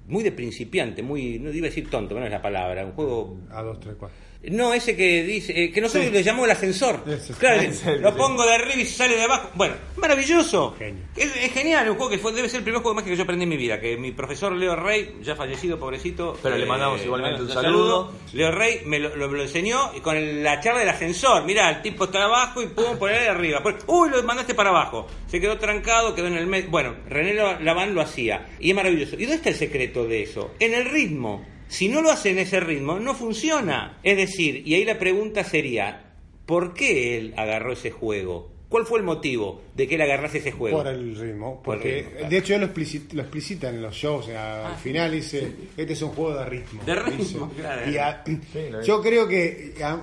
muy 0.08 0.22
de 0.22 0.32
principiante, 0.32 1.02
muy, 1.02 1.38
no 1.38 1.50
iba 1.50 1.66
a 1.66 1.70
decir 1.70 1.90
tonto, 1.90 2.10
pero 2.10 2.20
no 2.20 2.26
es 2.26 2.32
la 2.32 2.42
palabra, 2.42 2.84
un 2.84 2.92
juego... 2.92 3.38
A 3.50 3.62
dos, 3.62 3.80
tres, 3.80 3.96
cuatro. 3.98 4.16
No, 4.48 4.72
ese 4.72 4.94
que 4.94 5.24
dice, 5.24 5.64
eh, 5.64 5.72
que 5.72 5.80
nosotros 5.80 6.06
Sí. 6.06 6.12
le 6.12 6.22
llamamos 6.22 6.46
el 6.46 6.52
ascensor. 6.52 7.02
Claro, 7.38 7.62
serio, 7.72 8.00
lo 8.00 8.10
sí. 8.12 8.16
pongo 8.16 8.44
de 8.44 8.54
arriba 8.54 8.76
y 8.80 8.86
sale 8.86 9.16
de 9.16 9.24
abajo. 9.24 9.50
Bueno, 9.54 9.74
maravilloso. 9.96 10.76
Genio. 10.78 11.02
Es, 11.16 11.34
es 11.36 11.52
genial, 11.52 11.88
un 11.90 11.96
juego 11.96 12.10
que 12.10 12.18
fue, 12.18 12.32
debe 12.32 12.48
ser 12.48 12.58
el 12.58 12.62
primer 12.64 12.80
juego 12.80 12.94
de 12.94 13.00
magia 13.02 13.10
que 13.12 13.16
yo 13.16 13.24
aprendí 13.24 13.42
en 13.42 13.48
mi 13.48 13.56
vida. 13.56 13.80
Que 13.80 13.96
mi 13.96 14.12
profesor 14.12 14.52
Leo 14.52 14.76
Rey, 14.76 15.16
ya 15.22 15.34
fallecido, 15.34 15.78
pobrecito. 15.80 16.34
eh, 16.34 16.38
Pero 16.42 16.58
le 16.58 16.66
mandamos 16.66 17.02
igualmente 17.04 17.42
un 17.42 17.48
saludo. 17.50 18.12
Leo 18.34 18.52
Rey 18.52 18.82
me 18.84 19.00
lo, 19.00 19.16
lo- 19.16 19.28
me 19.28 19.36
lo 19.38 19.42
enseñó 19.42 19.90
y 19.96 20.00
con 20.00 20.16
el- 20.16 20.44
la 20.44 20.60
charla 20.60 20.80
del 20.80 20.90
ascensor. 20.90 21.44
Mirá, 21.44 21.68
el 21.70 21.82
tipo 21.82 22.04
está 22.04 22.22
abajo 22.24 22.62
y 22.62 22.66
pum, 22.68 22.96
poner 22.98 23.22
de 23.22 23.28
arriba. 23.30 23.62
Pues, 23.62 23.76
Uy, 23.88 24.10
lo 24.10 24.22
mandaste 24.22 24.54
para 24.54 24.70
abajo. 24.70 25.08
Se 25.26 25.40
quedó 25.40 25.58
trancado, 25.58 26.14
quedó 26.14 26.28
en 26.28 26.36
el 26.36 26.46
medio. 26.46 26.70
Bueno, 26.70 26.94
René 27.08 27.34
Laván 27.34 27.94
lo 27.94 28.00
hacía. 28.00 28.46
Y 28.60 28.70
es 28.70 28.76
maravilloso. 28.76 29.16
¿Y 29.16 29.22
dónde 29.22 29.36
está 29.36 29.48
el 29.48 29.56
secreto 29.56 30.06
de 30.06 30.22
eso? 30.22 30.52
En 30.60 30.72
el 30.74 30.84
ritmo. 30.84 31.44
Si 31.68 31.88
no 31.88 32.00
lo 32.02 32.10
hace 32.10 32.30
en 32.30 32.38
ese 32.38 32.60
ritmo, 32.60 32.98
no 32.98 33.14
funciona. 33.14 33.98
Es 34.02 34.16
decir, 34.16 34.62
y 34.66 34.74
ahí 34.74 34.84
la 34.84 34.98
pregunta 34.98 35.42
sería, 35.44 36.12
¿por 36.46 36.74
qué 36.74 37.18
él 37.18 37.34
agarró 37.36 37.72
ese 37.72 37.90
juego? 37.90 38.52
¿Cuál 38.68 38.84
fue 38.84 38.98
el 38.98 39.04
motivo 39.04 39.62
de 39.76 39.86
que 39.86 39.94
él 39.94 40.00
agarrase 40.02 40.38
ese 40.38 40.50
juego? 40.50 40.78
Por 40.78 40.88
el 40.88 41.14
ritmo, 41.16 41.62
Por 41.62 41.76
el 41.76 41.80
porque 41.82 41.94
ritmo, 41.98 42.10
claro. 42.12 42.28
de 42.30 42.36
hecho 42.38 42.54
él 42.54 42.60
lo 42.60 42.66
explicita, 42.66 43.14
lo 43.14 43.22
explicita 43.22 43.68
en 43.70 43.80
los 43.80 43.94
shows, 43.94 44.24
o 44.24 44.28
sea, 44.28 44.68
al 44.70 44.76
final 44.76 45.12
dice, 45.12 45.52
este 45.76 45.92
es 45.92 46.02
un 46.02 46.10
juego 46.10 46.36
de 46.36 46.44
ritmo. 46.46 46.82
De 46.84 46.94
ritmo, 46.96 47.52
claro. 47.56 47.88
Y 47.90 47.96
a- 47.96 48.24
lo 48.72 48.82
yo 48.82 49.00
creo 49.00 49.28
que 49.28 49.74
a- 49.84 50.00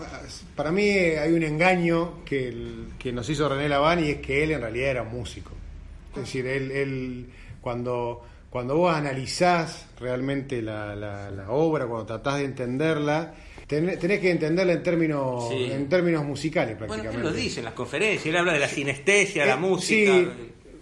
para 0.56 0.71
mí 0.71 0.89
hay 0.89 1.34
un 1.34 1.43
engaño 1.43 2.23
que, 2.23 2.47
el- 2.47 2.86
que 2.97 3.12
nos 3.12 3.30
hizo 3.30 3.49
René 3.49 3.67
Laván 3.67 4.02
y 4.04 4.12
es 4.12 4.17
que 4.19 4.43
él 4.45 4.52
en 4.52 4.62
realidad 4.62 4.91
era 4.91 5.04
músico. 5.04 5.52
Es 6.15 6.21
decir, 6.21 6.47
él, 6.47 6.71
él 6.71 7.26
cuando, 7.60 8.21
cuando 8.54 8.78
vos 8.78 8.94
analizás 8.94 9.88
realmente 10.00 10.62
la, 10.62 10.96
la- 10.96 11.32
la 11.32 11.50
obra, 11.50 11.88
cuando 11.88 12.06
tratás 12.06 12.38
de 12.38 12.46
entenderla, 12.46 13.34
ten- 13.66 13.98
tenés 13.98 14.20
que 14.20 14.30
entenderla 14.30 14.74
en 14.74 14.84
términos, 14.84 15.50
Sí. 15.50 15.72
en 15.72 15.89
términos 15.89 16.24
musicales 16.24 16.78
Bueno, 16.78 16.94
prácticamente. 16.94 17.28
él 17.30 17.34
lo 17.34 17.42
dice 17.42 17.60
en 17.62 17.66
las 17.66 17.74
conferencias, 17.74 18.28
él 18.28 18.38
habla 18.38 18.54
de 18.54 18.60
la 18.60 18.68
sinestesia, 18.68 19.46
la 19.48 19.54
Eh, 19.56 19.58
música. 19.58 20.12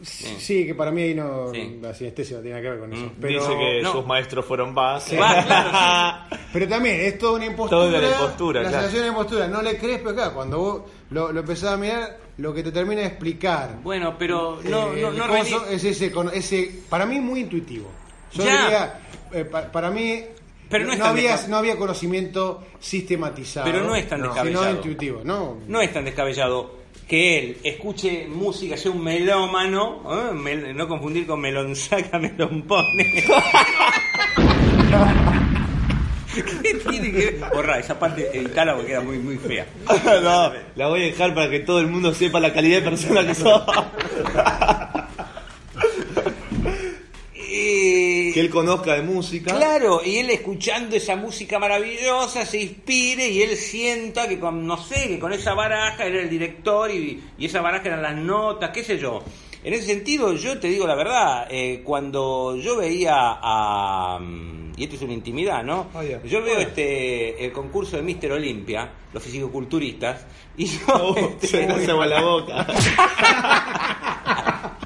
Sí, 0.03 0.35
sí, 0.39 0.65
que 0.65 0.73
para 0.75 0.89
mí 0.91 1.01
ahí 1.03 1.13
no, 1.15 1.51
Sí. 1.53 1.77
la 1.81 1.93
sinestesia 1.93 2.37
no 2.37 2.41
tiene 2.41 2.57
nada 2.59 2.63
que 2.63 2.69
ver 2.71 2.79
con 2.79 2.91
eso. 2.93 3.05
Mm, 3.05 3.11
Pero, 3.21 3.39
Dice 3.39 3.57
que 3.57 3.81
no. 3.83 3.91
sus 3.93 4.05
maestros 4.05 4.45
fueron 4.45 4.73
Bach. 4.75 5.03
Va, 5.13 5.43
claro, 5.45 6.37
pero 6.53 6.67
también 6.67 6.99
es 7.01 7.17
toda 7.19 7.33
una 7.33 7.45
impostura. 7.45 7.81
Todo 7.81 7.91
de 7.91 8.01
la 8.01 8.09
impostura, 8.09 8.63
La 8.63 8.69
claro. 8.69 8.83
sensación 8.83 9.03
de 9.03 9.09
impostura. 9.09 9.47
No 9.47 9.61
le 9.61 9.77
crees, 9.77 9.99
pero 9.99 10.09
acá, 10.09 10.33
cuando 10.33 10.57
vos 10.57 10.81
lo, 11.11 11.31
lo 11.31 11.39
empezás 11.39 11.73
a 11.73 11.77
mirar, 11.77 12.17
lo 12.41 12.53
que 12.53 12.63
te 12.63 12.71
termina 12.71 13.01
de 13.01 13.07
explicar. 13.07 13.79
Bueno, 13.83 14.15
pero 14.17 14.59
no, 14.63 14.93
eh, 14.93 15.01
no, 15.01 15.11
no 15.11 15.27
René- 15.27 15.67
es 15.69 15.83
ese, 15.83 16.11
ese, 16.33 16.71
para 16.89 17.05
mí 17.05 17.19
muy 17.19 17.41
intuitivo. 17.41 17.89
Yo 18.33 18.43
Ya. 18.43 18.61
diría, 18.63 18.99
eh, 19.33 19.45
pa- 19.45 19.71
para 19.71 19.91
mí 19.91 20.23
Pero 20.69 20.85
no 20.85 20.93
es 20.93 20.99
no, 20.99 21.05
tan 21.05 21.13
había, 21.17 21.47
no 21.47 21.57
había 21.57 21.77
conocimiento 21.77 22.63
sistematizado. 22.79 23.65
Pero 23.71 23.83
no 23.85 23.95
es 23.95 24.07
tan 24.07 24.21
descabellado. 24.21 24.63
Sino 24.65 24.75
intuitivo, 24.77 25.21
¿no? 25.23 25.57
no 25.67 25.81
es 25.81 25.93
tan 25.93 26.05
descabellado 26.05 26.79
que 27.07 27.39
él 27.39 27.57
escuche 27.63 28.25
música, 28.27 28.77
sea 28.77 28.91
un 28.91 29.03
melómano, 29.03 30.01
¿eh? 30.09 30.33
Mel- 30.33 30.75
no 30.75 30.87
confundir 30.87 31.27
con 31.27 31.41
melonzaca, 31.41 32.17
melompone. 32.19 33.23
¿Qué 36.63 36.73
tiene 36.89 37.11
que 37.11 37.31
ver? 37.31 37.39
Borra, 37.53 37.79
esa 37.79 37.97
parte 37.97 38.29
editala 38.33 38.75
porque 38.75 38.89
queda 38.89 39.01
muy, 39.01 39.17
muy 39.17 39.37
fea. 39.37 39.65
no, 40.21 40.51
la 40.75 40.87
voy 40.87 41.01
a 41.01 41.05
dejar 41.05 41.33
para 41.33 41.49
que 41.49 41.59
todo 41.59 41.79
el 41.79 41.87
mundo 41.87 42.13
sepa 42.13 42.39
la 42.39 42.53
calidad 42.53 42.77
de 42.77 42.89
persona 42.89 43.25
que 43.25 43.35
sos. 43.35 43.63
Que 48.33 48.39
él 48.39 48.49
conozca 48.49 48.93
de 48.93 49.01
música. 49.01 49.53
Claro, 49.53 50.01
y 50.05 50.17
él 50.17 50.29
escuchando 50.29 50.95
esa 50.95 51.17
música 51.17 51.59
maravillosa 51.59 52.45
se 52.45 52.61
inspire 52.61 53.27
y 53.27 53.41
él 53.41 53.57
sienta 53.57 54.25
que 54.29 54.39
con, 54.39 54.65
no 54.65 54.77
sé, 54.77 55.09
que 55.09 55.19
con 55.19 55.33
esa 55.33 55.53
baraja 55.53 56.05
era 56.05 56.21
el 56.21 56.29
director 56.29 56.89
y, 56.89 57.21
y 57.37 57.45
esa 57.45 57.59
baraja 57.59 57.87
eran 57.87 58.01
las 58.01 58.15
notas, 58.15 58.69
qué 58.69 58.85
sé 58.85 58.97
yo. 58.97 59.21
En 59.63 59.73
ese 59.73 59.85
sentido, 59.85 60.33
yo 60.33 60.59
te 60.59 60.67
digo 60.69 60.87
la 60.87 60.95
verdad, 60.95 61.45
eh, 61.49 61.81
cuando 61.83 62.55
yo 62.55 62.77
veía 62.77 63.13
a... 63.15 64.17
mm, 64.19 64.73
Y 64.77 64.83
esto 64.85 64.95
es 64.95 65.01
una 65.03 65.13
intimidad, 65.13 65.63
¿no? 65.63 65.87
Ya. 66.07 66.21
Yo 66.23 66.41
veo 66.41 66.57
este 66.59 67.45
el 67.45 67.51
concurso 67.51 67.95
de 67.97 68.01
Mister 68.01 68.31
Olimpia, 68.31 68.89
los 69.13 69.21
fisicoculturistas, 69.21 70.25
y 70.57 70.65
yo... 70.65 70.79
Oh, 70.93 71.15
este, 71.15 71.47
se 71.47 71.67
me 71.67 71.73
hace 71.73 71.93
la 71.93 72.21
boca. 72.21 72.65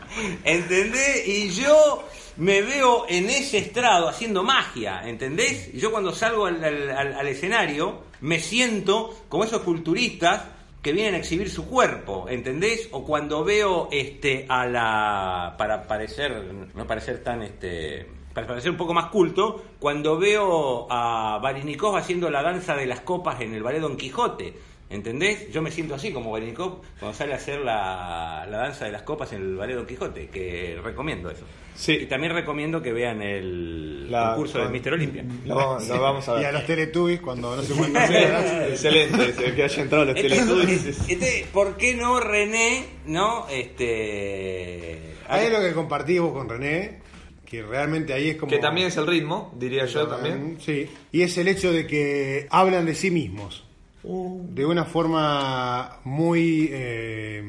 ¿Entendés? 0.43 1.27
Y 1.27 1.49
yo 1.49 2.03
me 2.37 2.61
veo 2.61 3.05
en 3.07 3.29
ese 3.29 3.59
estrado 3.59 4.09
haciendo 4.09 4.43
magia, 4.43 5.07
¿entendés? 5.07 5.69
Y 5.73 5.79
yo 5.79 5.91
cuando 5.91 6.13
salgo 6.13 6.47
al, 6.47 6.63
al- 6.63 6.89
al- 6.89 7.13
al 7.13 7.27
escenario 7.27 8.01
me 8.21 8.39
siento 8.39 9.15
como 9.29 9.43
esos 9.45 9.61
culturistas 9.61 10.41
que 10.85 10.93
vienen 10.93 11.15
a 11.15 11.17
exhibir 11.17 11.49
su 11.49 11.65
cuerpo, 11.65 12.27
¿entendés? 12.29 12.89
O 12.91 13.03
cuando 13.03 13.43
veo 13.43 13.89
este 13.91 14.45
a 14.47 14.67
la 14.67 15.55
para 15.57 15.87
parecer 15.87 16.43
no 16.75 16.85
parecer 16.85 17.23
tan 17.23 17.41
este 17.41 18.05
para 18.35 18.45
parecer 18.45 18.69
un 18.69 18.77
poco 18.77 18.93
más 18.93 19.07
culto, 19.07 19.63
cuando 19.79 20.19
veo 20.19 20.85
a 20.91 21.39
Barinikov 21.41 21.95
haciendo 21.95 22.29
la 22.29 22.43
danza 22.43 22.75
de 22.75 22.85
las 22.85 22.99
copas 22.99 23.41
en 23.41 23.55
el 23.55 23.63
ballet 23.63 23.79
Don 23.79 23.97
Quijote, 23.97 24.53
¿entendés? 24.95 25.51
Yo 25.51 25.61
me 25.61 25.71
siento 25.71 25.93
así 25.95 26.11
como 26.11 26.31
Barinikov 26.31 26.81
cuando 26.99 27.15
sale 27.17 27.33
a 27.33 27.35
hacer 27.35 27.59
la, 27.59 28.47
la 28.49 28.57
danza 28.57 28.85
de 28.85 28.91
las 28.91 29.03
copas 29.03 29.31
en 29.33 29.41
el 29.41 29.55
ballet 29.55 29.75
Don 29.75 29.85
Quijote, 29.85 30.27
que 30.29 30.79
recomiendo 30.83 31.29
eso. 31.29 31.45
Sí. 31.75 31.91
Y 32.01 32.05
también 32.05 32.33
recomiendo 32.33 32.81
que 32.81 32.93
vean 32.93 33.21
el 33.21 34.09
La- 34.09 34.29
concurso 34.29 34.57
de 34.59 34.63
con- 34.63 34.73
Mister 34.73 34.93
Olimpia. 34.93 35.25
Lo, 35.45 35.77
lo 35.79 36.01
vamos 36.01 36.27
a 36.29 36.33
Y 36.39 36.43
a 36.45 36.47
ver. 36.47 36.53
los 36.53 36.65
Teletubbies 36.65 37.19
cuando 37.19 37.55
no 37.55 37.61
se 37.61 37.73
cuenta 37.77 38.03
hacer. 38.05 38.69
Excelente, 38.71 39.33
se 39.33 39.53
que 39.53 39.63
haya 39.63 39.81
entrado 39.83 40.05
los 40.05 40.15
Entonces, 40.15 40.45
Teletubbies. 40.47 40.99
entonces, 41.09 41.47
¿por 41.51 41.75
qué 41.77 41.93
no 41.95 42.19
René, 42.19 42.85
no? 43.05 43.45
Este. 43.49 45.15
Ahí 45.27 45.47
es 45.47 45.51
lo 45.51 45.59
que 45.61 45.73
compartimos 45.73 46.31
con 46.33 46.47
René, 46.47 46.99
que 47.45 47.61
realmente 47.63 48.13
ahí 48.13 48.29
es 48.29 48.35
como... 48.37 48.49
Que 48.49 48.59
también 48.59 48.87
es 48.87 48.97
el 48.97 49.07
ritmo, 49.07 49.51
diría 49.57 49.85
yo 49.85 50.07
también. 50.07 50.57
Sí, 50.59 50.87
y 51.11 51.21
es 51.23 51.37
el 51.37 51.47
hecho 51.47 51.71
de 51.73 51.85
que 51.87 52.47
hablan 52.51 52.85
de 52.85 52.95
sí 52.95 53.11
mismos. 53.11 53.63
De 54.07 54.65
una 54.65 54.85
forma 54.85 55.99
muy 56.03 56.69
eh, 56.71 57.43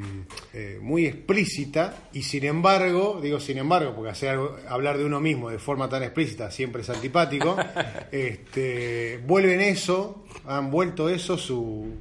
eh, 0.55 0.79
muy 0.81 1.05
explícita 1.05 2.09
y 2.15 2.23
sin 2.23 2.45
embargo 2.45 3.21
digo 3.23 3.39
sin 3.41 3.59
embargo 3.59 3.93
porque 3.95 4.11
hacer 4.11 4.39
hablar 4.67 4.97
de 4.97 5.05
uno 5.05 5.21
mismo 5.21 5.51
de 5.51 5.59
forma 5.59 5.87
tan 5.91 6.03
explícita 6.03 6.51
siempre 6.51 6.81
es 6.81 6.89
antipático 6.89 7.57
este, 8.11 9.21
vuelven 9.27 9.61
eso 9.61 10.25
han 10.47 10.71
vuelto 10.71 11.11
eso 11.11 11.37
su, 11.37 11.93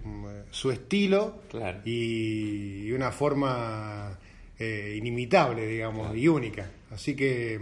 su 0.52 0.72
estilo 0.72 1.42
Claro. 1.50 1.82
y, 1.84 2.90
una 2.94 3.12
forma 3.12 4.18
eh, 4.58 4.96
inimitable 4.98 5.68
digamos 5.68 6.16
y 6.16 6.30
única 6.30 6.70
así 6.92 7.14
que 7.14 7.60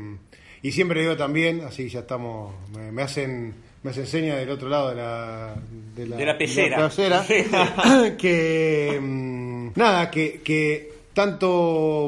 y 0.62 0.72
siempre 0.72 1.02
digo 1.02 1.18
también 1.18 1.62
así 1.62 1.90
ya 1.90 2.02
estamos 2.02 2.54
me, 2.76 2.92
me 2.92 3.02
hacen 3.02 3.56
me 3.84 3.92
hacen 3.92 4.06
seña 4.08 4.36
del 4.38 4.50
otro 4.50 4.70
lado 4.70 4.90
de 4.90 4.96
la 4.96 5.56
de 5.96 6.06
De 6.06 6.26
la 6.26 6.38
pecera. 6.38 6.88
pecera, 6.88 7.26
que 8.18 8.98
mm, 9.02 9.68
nada 9.76 10.10
que, 10.10 10.42
que 10.44 10.92
tanto 11.14 11.48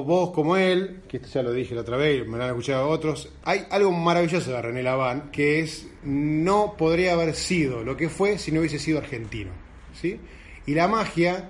vos 0.04 0.32
como 0.32 0.58
él 0.58 1.02
que 1.08 1.18
esto 1.18 1.30
ya 1.34 1.44
lo 1.44 1.52
dije 1.54 1.76
la 1.76 1.82
otra 1.82 1.98
vez 1.98 2.26
me 2.28 2.38
lo 2.38 2.44
han 2.44 2.50
escuchado 2.50 2.90
otros 2.90 3.30
hay 3.44 3.64
algo 3.70 3.92
maravilloso 3.92 4.52
de 4.52 4.62
René 4.62 4.82
Laván 4.82 5.30
que 5.32 5.60
es 5.60 5.88
no 6.04 6.76
podría 6.78 7.14
haber 7.14 7.36
sido 7.36 7.84
lo 7.84 7.96
que 7.96 8.10
fue 8.10 8.40
si 8.40 8.52
no 8.52 8.62
hubiese 8.62 8.80
sido 8.80 8.98
argentino 8.98 9.52
¿sí? 10.02 10.20
y 10.66 10.74
la 10.74 10.88
magia 10.88 11.50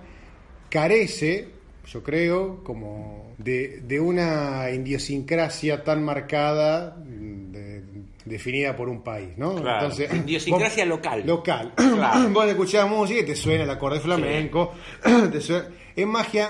carece, 0.70 1.48
yo 1.88 2.04
creo, 2.04 2.62
como 2.64 3.34
de, 3.38 3.80
de 3.82 4.00
una 4.02 4.70
idiosincrasia 4.72 5.84
tan 5.86 6.04
marcada, 6.04 6.98
mm, 6.98 7.45
de- 7.45 7.45
definida 8.26 8.76
por 8.76 8.90
un 8.90 9.02
país, 9.04 9.30
¿no? 9.38 9.56
Claro, 9.56 9.90
idiosincrasia 10.26 10.84
vos- 10.86 10.90
local. 10.90 11.24
Local. 11.26 11.74
Claro. 11.76 12.30
vos 12.34 12.46
escuchás 12.48 12.90
música 12.90 13.20
y 13.22 13.26
te 13.26 13.36
suena 13.36 13.64
el 13.64 13.70
acorde 13.70 14.00
flamenco, 14.00 14.74
te 15.32 15.40
suena- 15.42 15.68
en 15.96 16.10
magia 16.10 16.50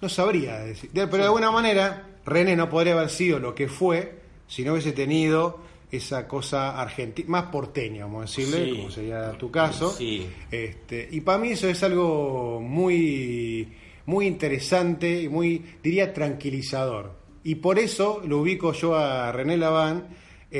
no 0.00 0.08
sabría 0.08 0.58
decir, 0.58 0.90
De- 0.92 1.06
pero 1.06 1.18
de 1.22 1.28
alguna 1.28 1.50
manera 1.50 2.08
René 2.26 2.56
no 2.56 2.68
podría 2.68 2.94
haber 2.94 3.08
sido 3.10 3.38
lo 3.38 3.54
que 3.54 3.68
fue 3.68 4.18
si 4.46 4.62
no 4.64 4.72
hubiese 4.72 4.92
tenido 4.92 5.60
esa 5.90 6.26
cosa 6.26 6.80
argentina, 6.80 7.28
más 7.30 7.44
porteña, 7.44 8.04
vamos 8.04 8.18
a 8.18 8.26
decirle, 8.26 8.64
Sí. 8.64 8.76
como 8.76 8.90
sería 8.90 9.30
tu 9.38 9.50
caso. 9.50 9.90
Sí. 9.92 10.26
Este, 10.50 11.08
y 11.12 11.20
para 11.20 11.38
mí 11.38 11.50
eso 11.50 11.68
es 11.68 11.80
algo 11.84 12.60
muy, 12.60 13.68
muy 14.06 14.26
interesante 14.26 15.22
y 15.22 15.28
muy, 15.28 15.64
diría, 15.82 16.12
tranquilizador. 16.12 17.12
Y 17.44 17.56
por 17.56 17.78
eso 17.78 18.20
lo 18.26 18.38
ubico 18.38 18.72
yo 18.72 18.96
a 18.96 19.30
René 19.30 19.56
Laván 19.56 20.08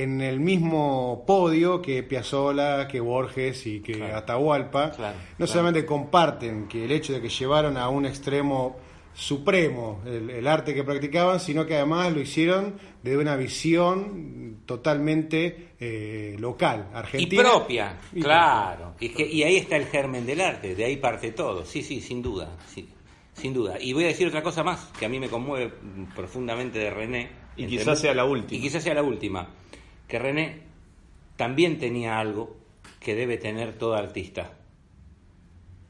en 0.02 0.20
el 0.20 0.40
mismo 0.40 1.22
podio 1.26 1.80
que 1.80 2.02
Piazzolla, 2.02 2.88
que 2.88 2.98
Borges 3.00 3.66
y 3.66 3.80
que 3.80 3.92
Claro. 3.92 4.16
Atahualpa. 4.16 4.90
Claro, 4.90 5.16
no 5.16 5.36
claro. 5.36 5.52
solamente 5.52 5.86
comparten 5.86 6.66
que 6.68 6.84
el 6.84 6.90
hecho 6.92 7.12
de 7.12 7.20
que 7.22 7.28
llevaron 7.28 7.76
a 7.76 7.88
un 7.88 8.04
extremo 8.04 8.76
supremo 9.14 10.00
el, 10.04 10.28
el 10.30 10.46
arte 10.48 10.74
que 10.74 10.82
practicaban, 10.82 11.38
sino 11.38 11.64
que 11.64 11.76
además 11.76 12.12
lo 12.12 12.20
hicieron 12.20 12.74
de 13.04 13.16
una 13.16 13.36
visión 13.36 14.56
totalmente 14.66 15.68
eh, 15.78 16.34
local, 16.40 16.88
Y 16.92 16.96
argentina. 16.96 17.42
propia, 17.42 17.98
Y 18.12 18.20
claro. 18.22 18.94
Y, 18.98 19.10
que- 19.10 19.26
y 19.30 19.44
ahí 19.44 19.56
está 19.58 19.76
el 19.76 19.86
germen 19.86 20.26
del 20.26 20.40
arte, 20.40 20.74
de 20.74 20.84
ahí 20.84 20.96
parte 20.96 21.30
todo. 21.30 21.64
Sí, 21.64 21.82
sí, 21.84 22.00
sin 22.00 22.20
duda. 22.22 22.56
sí, 22.66 22.88
sin 23.34 23.54
duda. 23.54 23.78
Y 23.80 23.92
voy 23.92 24.04
a 24.04 24.08
decir 24.08 24.26
otra 24.26 24.42
cosa 24.42 24.64
más 24.64 24.90
que 24.98 25.06
a 25.06 25.08
mí 25.08 25.20
me 25.20 25.28
conmueve 25.28 25.72
profundamente 26.16 26.78
de 26.80 26.90
René. 26.90 27.44
Y 27.56 27.66
quizás 27.66 28.00
sea 28.00 28.14
la 28.14 28.24
última. 28.24 28.58
Y 28.58 28.60
quizás 28.62 28.82
sea 28.82 28.94
la 28.94 29.02
última. 29.04 29.48
Que 30.08 30.18
René 30.18 30.60
también 31.36 31.78
tenía 31.78 32.18
algo 32.18 32.56
que 33.00 33.14
debe 33.14 33.36
tener 33.38 33.74
todo 33.78 33.94
artista. 33.94 34.52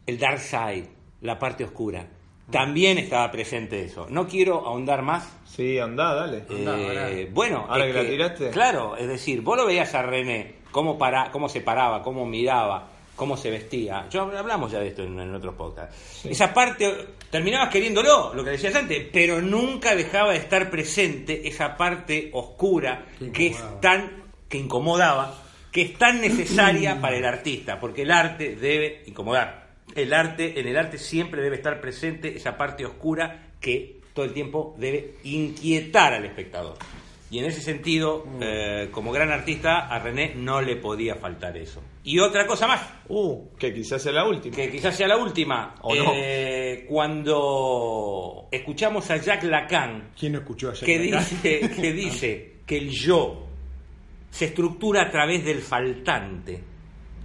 El 0.07 0.19
dark 0.19 0.39
side, 0.39 0.89
la 1.21 1.39
parte 1.39 1.65
oscura. 1.65 2.07
También 2.51 2.99
estaba 2.99 3.31
presente 3.31 3.83
eso. 3.83 4.07
No 4.11 4.27
quiero 4.29 4.67
ahondar 4.67 5.03
más, 5.03 5.31
Sí, 5.47 5.79
andá, 5.79 6.15
dale. 6.15 6.45
eh, 6.51 7.31
bueno, 7.33 7.65
Ahora 7.69 7.87
es 7.87 7.95
que 7.95 8.03
la 8.03 8.09
tiraste. 8.09 8.51
Claro, 8.51 8.97
es 8.97 9.07
decir, 9.07 9.41
vos 9.41 9.57
lo 9.57 9.65
veías 9.67 9.95
a 9.95 10.03
René, 10.03 10.57
cómo, 10.73 10.99
para, 10.99 11.31
cómo 11.31 11.49
se 11.49 11.61
paraba, 11.61 12.03
cómo 12.03 12.27
miraba, 12.27 12.89
cómo 13.17 13.37
se 13.37 13.51
vestía. 13.51 14.07
Yo 14.11 14.23
hablamos 14.23 14.73
ya 14.73 14.81
de 14.81 14.89
esto 14.89 15.03
en, 15.03 15.19
en 15.19 15.35
otros 15.35 15.55
podcasts. 15.55 16.25
Esa 16.25 16.53
parte, 16.53 17.09
terminabas 17.31 17.71
queriéndolo, 17.71 18.35
lo 18.35 18.45
que 18.45 18.51
decías 18.51 18.75
antes, 18.75 19.07
pero 19.13 19.41
nunca 19.41 19.95
dejaba 19.95 20.33
de 20.33 20.39
estar 20.39 20.71
presente 20.71 21.47
esa 21.49 21.77
parte 21.77 22.31
oscura 22.33 23.07
Que 23.33 23.49
es 23.49 23.63
tan, 23.81 24.25
que 24.49 24.59
incomodaba, 24.59 25.39
que 25.71 25.83
es 25.83 25.99
tan 25.99 26.21
necesaria 26.21 26.99
para 27.01 27.17
el 27.17 27.25
artista, 27.25 27.79
porque 27.81 28.03
el 28.03 28.11
arte 28.11 28.57
debe 28.57 29.03
incomodar. 29.07 29.65
El 29.95 30.13
arte, 30.13 30.59
en 30.59 30.67
el 30.67 30.77
arte 30.77 30.99
siempre 30.99 31.43
debe 31.43 31.57
estar 31.57 31.81
presente 31.81 32.37
esa 32.37 32.57
parte 32.57 32.85
oscura 32.85 33.53
que 33.61 34.01
todo 34.13 34.25
el 34.25 34.33
tiempo 34.33 34.75
debe 34.79 35.15
inquietar 35.25 36.15
al 36.15 36.25
espectador. 36.25 36.77
Y 37.35 37.41
en 37.41 37.47
ese 37.47 37.61
sentido, 37.61 38.25
eh, 38.41 38.91
como 38.93 39.11
gran 39.11 39.33
artista, 39.33 39.89
a 39.89 39.99
René 39.99 40.35
no 40.37 40.61
le 40.63 40.77
podía 40.77 41.17
faltar 41.17 41.57
eso. 41.57 41.83
Y 42.05 42.21
otra 42.21 42.47
cosa 42.47 42.69
más, 42.69 42.81
Uh, 43.09 43.49
que 43.59 43.75
quizás 43.75 44.01
sea 44.01 44.13
la 44.13 44.25
última. 44.25 44.55
que 44.55 44.71
quizás 44.71 44.97
sea 44.97 45.09
la 45.09 45.17
última. 45.17 45.75
¿O 45.83 45.97
no? 45.97 46.13
Eh, 46.15 46.87
Cuando 46.89 48.47
escuchamos 48.53 49.11
a 49.11 49.17
Jacques 49.17 49.51
Lacan, 49.51 50.11
¿Quién 50.17 50.35
no 50.35 50.39
escuchó 50.39 50.71
ayer? 50.71 50.85
que 50.85 51.09
acá? 51.09 51.19
dice, 51.25 51.71
que 51.75 51.93
dice 51.93 52.53
que 52.65 52.79
el 52.79 52.91
yo 52.91 53.49
se 54.31 54.45
estructura 54.45 55.03
a 55.03 55.11
través 55.11 55.45
del 55.45 55.59
faltante. 55.61 56.61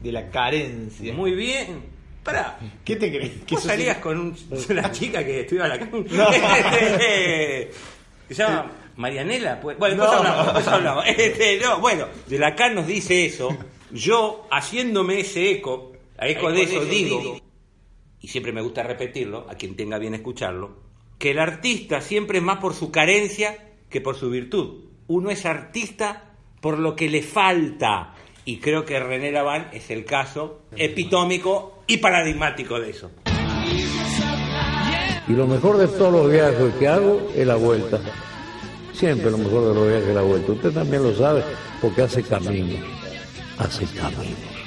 De 0.02 0.12
la 0.12 0.28
carencia. 0.32 1.14
Muy 1.14 1.36
bien. 1.36 1.84
Pará. 2.24 2.58
¿Qué 2.84 2.96
te 2.96 3.10
crees? 3.12 3.44
¿Que 3.46 3.54
¿Vos 3.54 3.64
salías 3.64 3.98
con 3.98 4.18
un- 4.20 4.36
una 4.72 4.92
chica 4.92 5.24
que 5.24 5.42
estudiaba 5.42 5.68
la 5.76 5.78
Se 8.30 8.36
llama 8.36 8.72
Marianela. 9.00 9.60
pues. 9.62 9.78
Bueno, 9.78 9.96
después 10.04 10.12
No. 10.12 10.18
hablamos. 10.30 10.46
después 10.46 10.68
hablamos. 10.68 11.04
Este, 11.08 11.60
no, 11.60 11.80
bueno, 11.80 12.06
de 12.28 12.38
Lacan 12.38 12.76
nos 12.76 12.86
dice 12.86 13.26
eso. 13.26 13.58
Yo, 13.92 14.46
haciéndome 14.52 15.22
ese 15.22 15.50
eco, 15.52 15.94
a 16.18 16.28
eco 16.28 16.52
de 16.52 16.64
eso, 16.64 16.86
digo, 16.86 17.40
y 18.22 18.28
siempre 18.28 18.52
me 18.52 18.62
gusta 18.62 18.84
repetirlo, 18.84 19.48
a 19.50 19.56
quien 19.56 19.76
tenga 19.76 19.98
bien 19.98 20.14
escucharlo, 20.14 20.76
que 21.18 21.32
el 21.32 21.40
artista 21.40 22.02
siempre 22.02 22.38
es 22.40 22.44
más 22.44 22.60
por 22.60 22.74
su 22.74 22.92
carencia 22.92 23.58
que 23.90 24.02
por 24.02 24.16
su 24.16 24.30
virtud. 24.30 24.86
Uno 25.08 25.32
es 25.32 25.46
artista 25.46 26.34
por 26.62 26.78
lo 26.78 26.96
que 26.96 27.10
le 27.10 27.24
falta. 27.24 28.14
Y 28.46 28.58
creo 28.58 28.84
que 28.86 29.00
René 29.00 29.32
Laván 29.32 29.70
es 29.74 29.90
el 29.92 30.06
caso 30.06 30.62
epitómico 30.76 31.80
y 31.88 31.98
paradigmático 31.98 32.80
de 32.80 32.90
eso. 32.90 33.12
Y 35.28 35.34
lo 35.34 35.48
mejor 35.48 35.78
de 35.78 35.88
todos 35.88 36.12
los 36.12 36.32
viajes 36.32 36.74
que 36.80 36.88
hago 36.88 37.30
es 37.36 37.46
la 37.48 37.56
vuelta. 37.56 38.00
Siempre 39.00 39.32
lo 39.32 39.38
mejor 39.38 39.70
de 39.70 39.74
los 39.76 39.88
viajes 39.88 40.08
de 40.08 40.14
la 40.14 40.22
vuelta. 40.22 40.52
Usted 40.52 40.72
también 40.72 41.04
lo 41.04 41.16
sabe 41.16 41.42
porque 41.82 42.02
hace 42.02 42.22
camino. 42.22 42.86
Hace 43.58 43.86
camino. 43.86 44.59